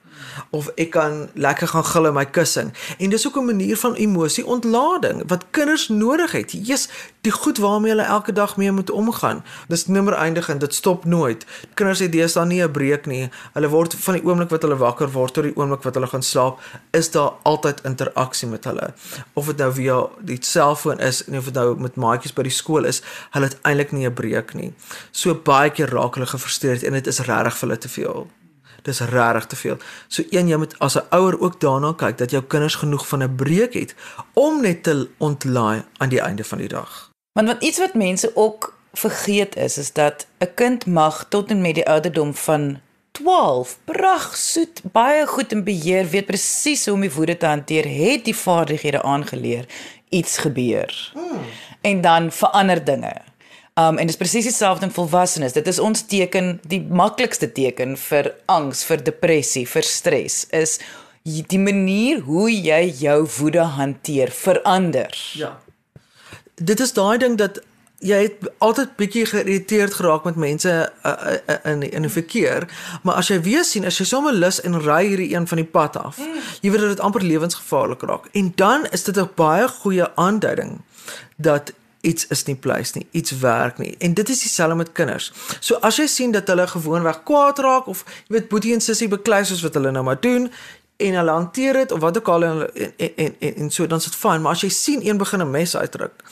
of 0.49 0.71
ek 0.75 0.89
kan 0.89 1.29
lekker 1.33 1.67
gaan 1.67 1.85
gil 1.85 2.05
in 2.05 2.13
my 2.13 2.25
kussing. 2.25 2.73
En 2.97 3.09
dis 3.09 3.27
ook 3.27 3.37
'n 3.37 3.45
manier 3.45 3.77
van 3.77 3.93
emosie 3.93 4.45
ontlading 4.45 5.23
wat 5.27 5.45
kinders 5.51 5.87
nodig 5.87 6.31
het. 6.31 6.51
Jesus, 6.51 6.89
die 7.21 7.31
goed 7.31 7.57
waarmee 7.57 7.91
hulle 7.91 8.03
elke 8.03 8.33
dag 8.33 8.57
mee 8.57 8.71
moet 8.71 8.89
omgaan. 8.89 9.43
Dis 9.67 9.87
nimmer 9.87 10.13
eindig 10.13 10.49
en 10.49 10.57
dit 10.57 10.73
stop 10.73 11.05
nooit. 11.05 11.45
Kinders 11.73 11.99
het 11.99 12.11
deesdae 12.11 12.45
nie 12.45 12.63
'n 12.63 12.71
breek 12.71 13.05
nie. 13.05 13.29
Hulle 13.53 13.67
word 13.67 13.95
van 13.95 14.13
die 14.13 14.23
oomblik 14.23 14.49
wat 14.49 14.61
hulle 14.61 14.77
wakker 14.77 15.11
word 15.11 15.33
tot 15.33 15.43
die 15.43 15.55
oomblik 15.55 15.83
wat 15.83 15.93
hulle 15.93 16.07
gaan 16.07 16.23
slaap, 16.23 16.59
is 16.91 17.11
daar 17.11 17.33
altyd 17.43 17.81
interaksie 17.83 18.47
met 18.47 18.63
hulle. 18.63 18.93
Of 19.33 19.45
dit 19.45 19.57
nou 19.57 19.73
via 19.73 20.07
die 20.19 20.37
selfoon 20.39 20.99
is 20.99 21.25
en 21.25 21.37
of 21.37 21.43
dit 21.43 21.53
nou 21.53 21.79
met 21.79 21.95
maatjies 21.95 22.33
by 22.33 22.43
die 22.43 22.51
skool 22.51 22.83
is, 22.83 23.01
hulle 23.31 23.45
het 23.45 23.57
eintlik 23.61 23.91
nie 23.91 24.05
'n 24.05 24.13
breek 24.13 24.53
nie. 24.53 24.73
So 25.11 25.35
baie 25.35 25.69
keer 25.69 25.89
raak 25.89 26.13
hulle 26.13 26.27
gefrustreerd 26.27 26.83
en 26.83 26.93
dit 26.93 27.07
is 27.07 27.19
regtig 27.19 27.57
vir 27.57 27.67
hulle 27.67 27.77
te 27.77 27.89
veel. 27.89 28.27
Dis 28.81 28.99
regtig 28.99 29.45
te 29.45 29.55
veel. 29.55 29.77
So 30.07 30.23
een 30.29 30.47
jy 30.47 30.57
moet 30.57 30.79
as 30.79 30.95
'n 30.95 31.07
ouer 31.09 31.39
ook 31.39 31.59
daarna 31.61 31.93
kyk 31.93 32.17
dat 32.17 32.31
jou 32.31 32.43
kinders 32.43 32.75
genoeg 32.75 33.07
van 33.07 33.23
'n 33.23 33.35
breek 33.35 33.73
het 33.73 33.95
om 34.33 34.61
net 34.61 34.83
te 34.83 35.09
ontlaai 35.17 35.83
aan 35.97 36.09
die 36.09 36.21
einde 36.21 36.43
van 36.43 36.57
die 36.57 36.67
dag. 36.67 37.09
Want 37.33 37.47
wat 37.47 37.63
iets 37.63 37.79
wat 37.79 37.93
mense 37.93 38.31
ook 38.35 38.77
vergeet 38.93 39.55
is 39.55 39.77
is 39.77 39.93
dat 39.93 40.27
'n 40.39 40.53
kind 40.55 40.85
mag 40.85 41.25
tot 41.29 41.49
en 41.49 41.61
met 41.61 41.75
die 41.75 41.87
ouderdom 41.87 42.35
van 42.35 42.79
12 43.11 43.77
prag 43.83 44.35
soet 44.37 44.81
baie 44.91 45.27
goed 45.27 45.51
in 45.51 45.63
beheer 45.63 46.09
weet 46.09 46.25
presies 46.25 46.85
hoe 46.85 46.93
om 46.93 47.01
die 47.01 47.11
woede 47.11 47.37
te 47.37 47.45
hanteer 47.45 47.87
het 47.87 48.25
die 48.25 48.35
vaardighede 48.35 49.01
aangeleer 49.01 49.65
iets 50.09 50.37
gebeur 50.37 51.11
hmm. 51.13 51.41
en 51.81 52.01
dan 52.01 52.31
verander 52.31 52.83
dinge 52.83 53.13
Um 53.79 53.97
en 53.97 54.07
dit 54.07 54.09
is 54.09 54.17
presies 54.19 54.47
dieselfde 54.49 54.85
in 54.85 54.91
volwassenes. 54.91 55.53
Dit 55.53 55.67
is 55.67 55.79
ons 55.79 56.01
teken, 56.01 56.57
die 56.67 56.81
maklikste 56.81 57.51
teken 57.51 57.95
vir 58.09 58.33
angs, 58.51 58.83
vir 58.83 59.03
depressie, 59.03 59.67
vir 59.69 59.87
stres 59.87 60.41
is 60.55 60.79
die 61.23 61.59
manier 61.61 62.23
hoe 62.25 62.49
jy 62.49 62.81
jou 63.03 63.19
woede 63.37 63.63
hanteer 63.77 64.31
verander. 64.33 65.13
Ja. 65.37 65.57
Dit 66.55 66.79
is 66.79 66.93
daai 66.97 67.19
ding 67.21 67.37
dat 67.37 67.59
jy 67.99 68.21
het 68.23 68.47
altyd 68.63 68.95
bietjie 68.99 69.25
geïrriteerd 69.27 69.93
geraak 69.99 70.23
met 70.27 70.39
mense 70.39 70.71
uh, 70.71 71.13
uh, 71.35 71.57
in 71.71 71.83
in 71.83 72.05
'n 72.07 72.09
verkeer, 72.09 72.67
maar 73.03 73.15
as 73.15 73.27
jy 73.27 73.41
weer 73.41 73.63
sien 73.63 73.85
as 73.85 73.97
jy 73.99 74.05
sommer 74.05 74.33
lus 74.33 74.61
en 74.61 74.79
ry 74.81 75.05
hierdie 75.07 75.35
een 75.35 75.47
van 75.47 75.57
die 75.57 75.67
pad 75.67 75.97
af, 75.97 76.17
mm. 76.17 76.39
jy 76.61 76.71
weet 76.71 76.79
dat 76.79 76.89
dit 76.89 76.99
amper 76.99 77.21
lewensgevaarlik 77.21 78.01
raak. 78.01 78.25
En 78.31 78.51
dan 78.55 78.87
is 78.91 79.03
dit 79.03 79.17
'n 79.17 79.29
baie 79.35 79.67
goeie 79.67 80.15
aanduiding 80.15 80.81
dat 81.35 81.73
iets 82.01 82.27
is 82.27 82.43
nie 82.47 82.55
pleis 82.55 82.93
nie, 82.95 83.07
iets 83.11 83.31
werk 83.41 83.77
nie. 83.77 83.95
En 83.99 84.13
dit 84.13 84.29
is 84.29 84.41
dieselfde 84.41 84.75
met 84.75 84.91
kinders. 84.91 85.31
So 85.59 85.75
as 85.83 85.99
jy 85.99 86.07
sien 86.07 86.31
dat 86.31 86.47
hulle 86.47 86.67
gewoonweg 86.67 87.23
kwaad 87.27 87.59
raak 87.59 87.89
of 87.91 88.03
jy 88.27 88.37
weet 88.37 88.49
boetie 88.51 88.73
en 88.73 88.83
sussie 88.83 89.09
beklei 89.11 89.43
soos 89.45 89.63
wat 89.65 89.75
hulle 89.79 89.91
nou 89.91 90.03
maar 90.07 90.19
doen 90.23 90.47
en 90.99 91.13
hulle 91.13 91.31
hanteer 91.31 91.73
dit 91.73 91.91
of 91.91 91.99
wat 91.99 92.17
ook 92.17 92.27
al 92.27 92.43
en 92.43 92.73
en 92.75 92.93
en, 92.97 93.35
en, 93.39 93.55
en 93.55 93.69
so 93.71 93.87
dan 93.87 93.97
is 93.97 94.03
dit 94.03 94.15
fyn, 94.15 94.41
maar 94.41 94.51
as 94.51 94.63
jy 94.65 94.69
sien 94.69 95.05
een 95.07 95.17
begin 95.17 95.39
'n 95.41 95.51
mes 95.51 95.75
uitdruk, 95.75 96.23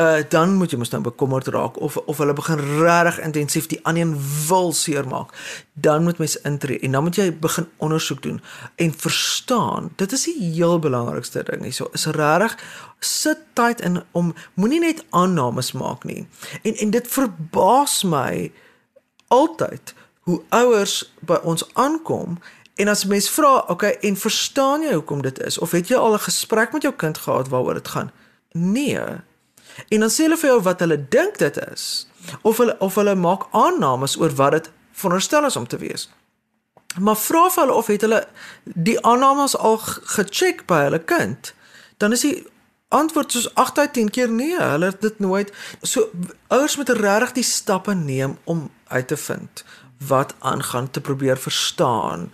uh 0.00 0.22
dan 0.28 0.54
moet 0.54 0.70
jy 0.70 0.78
mos 0.78 0.90
nou 0.90 1.02
bekommerd 1.02 1.46
raak 1.46 1.80
of 1.80 1.96
of 1.96 2.18
hulle 2.18 2.32
begin 2.32 2.60
regtig 2.80 3.20
intensief 3.20 3.66
die 3.66 3.80
ander 3.82 4.02
een 4.02 4.16
wil 4.48 4.72
seermaak, 4.72 5.34
dan 5.72 6.02
moet 6.02 6.18
mens 6.18 6.40
intree 6.40 6.78
en 6.78 6.92
dan 6.92 7.02
moet 7.02 7.16
jy 7.16 7.38
begin 7.38 7.68
ondersoek 7.76 8.22
doen 8.22 8.40
en 8.74 8.94
verstaan. 8.96 9.92
Dit 9.96 10.12
is 10.12 10.24
die 10.24 10.52
heel 10.52 10.78
belangrikste 10.78 11.42
ding 11.42 11.62
hierso. 11.62 11.88
Is 11.92 12.06
regtig 12.06 12.56
sit 12.98 13.38
tyd 13.52 13.80
in 13.80 14.02
om 14.12 14.34
moenie 14.54 14.80
net 14.80 15.04
aannames 15.10 15.72
maak 15.72 16.04
nie. 16.04 16.28
En 16.62 16.74
en 16.74 16.90
dit 16.90 17.08
verbaas 17.08 18.02
my 18.02 18.52
altyd 19.26 19.94
hoe 20.20 20.42
ouers 20.48 21.12
by 21.20 21.40
ons 21.42 21.64
aankom 21.72 22.38
en 22.78 22.88
as 22.88 23.04
mens 23.04 23.30
vra, 23.30 23.64
okay, 23.66 23.96
en 24.06 24.16
verstaan 24.16 24.84
jy 24.86 24.92
hoekom 24.94 25.22
dit 25.22 25.40
is 25.42 25.58
of 25.58 25.74
het 25.74 25.88
jy 25.90 25.96
al 25.98 26.14
'n 26.14 26.26
gesprek 26.30 26.72
met 26.72 26.82
jou 26.82 26.94
kind 26.94 27.18
gehad 27.18 27.48
waaroor 27.48 27.74
dit 27.74 27.88
gaan? 27.88 28.10
Nee. 28.52 29.02
En 29.88 30.00
dan 30.00 30.10
sê 30.10 30.26
hulle 30.26 30.36
vir 30.36 30.50
jou 30.50 30.62
wat 30.62 30.80
hulle 30.80 31.08
dink 31.08 31.38
dit 31.38 31.56
is 31.72 32.08
of 32.42 32.56
hulle 32.58 32.76
of 32.78 32.94
hulle 32.94 33.14
maak 33.14 33.46
aannames 33.50 34.16
oor 34.18 34.34
wat 34.34 34.50
dit 34.50 34.70
veronderstel 34.92 35.44
is 35.44 35.56
om 35.56 35.66
te 35.66 35.76
wees. 35.76 36.10
Maar 37.00 37.16
vra 37.16 37.50
vir 37.50 37.62
hulle 37.62 37.74
of 37.74 37.86
het 37.86 38.00
hulle 38.00 38.26
die 38.64 38.98
aannames 39.06 39.56
al 39.56 39.78
gecheck 39.82 40.66
by 40.66 40.82
hulle 40.82 41.04
kind? 41.04 41.54
Dan 41.96 42.12
is 42.12 42.20
die 42.20 42.46
antwoord 42.88 43.32
soos 43.32 43.54
8 43.54 43.78
uit 43.78 43.92
10 43.92 44.10
keer 44.10 44.30
nee, 44.30 44.60
hulle 44.60 44.84
het 44.84 45.00
dit 45.00 45.18
nooit. 45.18 45.52
So 45.82 46.10
ouers 46.46 46.76
moet 46.76 46.88
regtig 46.88 47.32
die 47.32 47.42
stappe 47.42 47.94
neem 47.94 48.38
om 48.44 48.70
uit 48.88 49.08
te 49.08 49.16
vind 49.16 49.64
wat 50.06 50.34
aangaan 50.38 50.90
te 50.90 51.00
probeer 51.00 51.38
verstaan. 51.38 52.32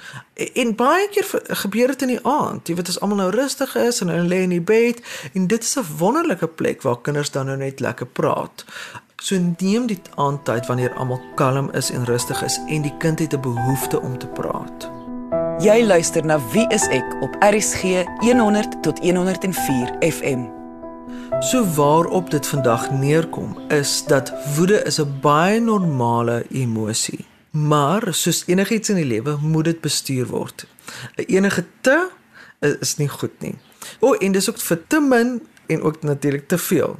En, 0.55 0.75
baie 0.75 1.09
keer 1.09 1.41
gebeur 1.43 1.87
dit 1.87 2.03
in 2.03 2.09
die 2.09 2.27
aand. 2.27 2.69
Jy 2.69 2.75
weet 2.75 2.89
as 2.89 3.01
almal 3.01 3.17
nou 3.17 3.31
rustig 3.31 3.77
is 3.77 4.01
en 4.01 4.13
hulle 4.13 4.29
lê 4.29 4.43
in 4.45 4.53
die 4.53 4.61
bed 4.61 5.01
en 5.33 5.47
dit 5.47 5.63
is 5.63 5.79
'n 5.79 5.87
wonderlike 5.99 6.47
plek 6.47 6.83
waar 6.83 7.01
kinders 7.01 7.31
dan 7.31 7.47
nou 7.47 7.57
net 7.57 7.81
lekker 7.81 8.07
praat. 8.07 8.65
So 9.17 9.37
neem 9.59 9.87
dit 9.87 10.11
aan 10.15 10.43
tyd 10.43 10.67
wanneer 10.67 10.95
almal 10.95 11.21
kalm 11.35 11.71
is 11.71 11.91
en 11.91 12.05
rustig 12.05 12.43
is 12.43 12.61
en 12.69 12.83
die 12.83 12.97
kind 12.99 13.19
het 13.19 13.33
'n 13.33 13.41
behoefte 13.41 14.01
om 14.01 14.19
te 14.19 14.27
praat. 14.27 14.91
Jy 15.59 15.85
luister 15.87 16.25
na 16.25 16.41
Wie 16.53 16.67
is 16.69 16.87
ek 16.89 17.17
op 17.21 17.37
RCG 17.41 18.05
100 18.19 18.83
tot 18.83 18.99
104 18.99 19.97
FM. 20.01 20.45
So 21.41 21.65
waarop 21.65 22.31
dit 22.31 22.47
vandag 22.47 22.91
neerkom 22.91 23.59
is 23.69 24.05
dat 24.07 24.33
woede 24.57 24.83
is 24.83 25.01
'n 25.01 25.19
baie 25.21 25.61
normale 25.61 26.45
emosie. 26.51 27.34
Maar 27.55 28.15
soos 28.15 28.43
enigiets 28.47 28.91
in 28.91 28.99
die 28.99 29.07
lewe 29.07 29.37
moet 29.41 29.65
dit 29.65 29.81
bestuur 29.81 30.27
word. 30.27 30.67
Enige 31.15 31.65
te 31.81 32.09
is 32.59 32.97
nie 32.97 33.09
goed 33.09 33.35
nie. 33.39 33.55
O, 34.01 34.15
en 34.19 34.33
dis 34.35 34.49
ook 34.51 34.59
vir 34.59 34.81
te 34.91 35.01
min 35.01 35.37
en 35.71 35.83
ook 35.83 36.03
natuurlik 36.03 36.49
te 36.49 36.59
veel. 36.59 36.97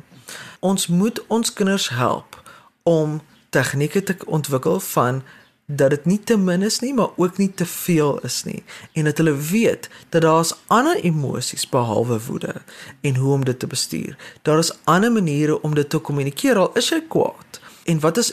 Ons 0.61 0.87
moet 0.87 1.19
ons 1.27 1.53
kinders 1.53 1.89
help 1.91 2.39
om 2.83 3.19
tegnieke 3.51 4.03
te 4.03 4.17
ontwikkel 4.27 4.81
van 4.81 5.23
dat 5.67 5.91
dit 5.91 6.05
nie 6.05 6.21
te 6.21 6.37
min 6.37 6.63
is 6.63 6.79
nie, 6.85 6.95
maar 6.95 7.11
ook 7.17 7.37
nie 7.37 7.51
te 7.51 7.67
veel 7.67 8.19
is 8.23 8.43
nie 8.45 8.63
en 8.93 9.09
dat 9.09 9.19
hulle 9.19 9.35
weet 9.35 9.89
dat 10.09 10.23
daar's 10.23 10.53
ander 10.67 11.01
emosies 11.01 11.69
behalwe 11.69 12.21
woede 12.27 12.55
en 13.01 13.17
hoe 13.17 13.33
om 13.33 13.45
dit 13.45 13.59
te 13.59 13.67
bestuur. 13.67 14.17
Daar 14.43 14.59
is 14.59 14.73
ander 14.85 15.13
maniere 15.13 15.61
om 15.63 15.75
dit 15.75 15.89
te 15.91 15.99
kommunikeer 15.99 16.61
al 16.61 16.73
is 16.79 16.89
jy 16.89 17.01
kwaad. 17.09 17.61
En 17.85 18.01
wat 18.01 18.17
is 18.17 18.33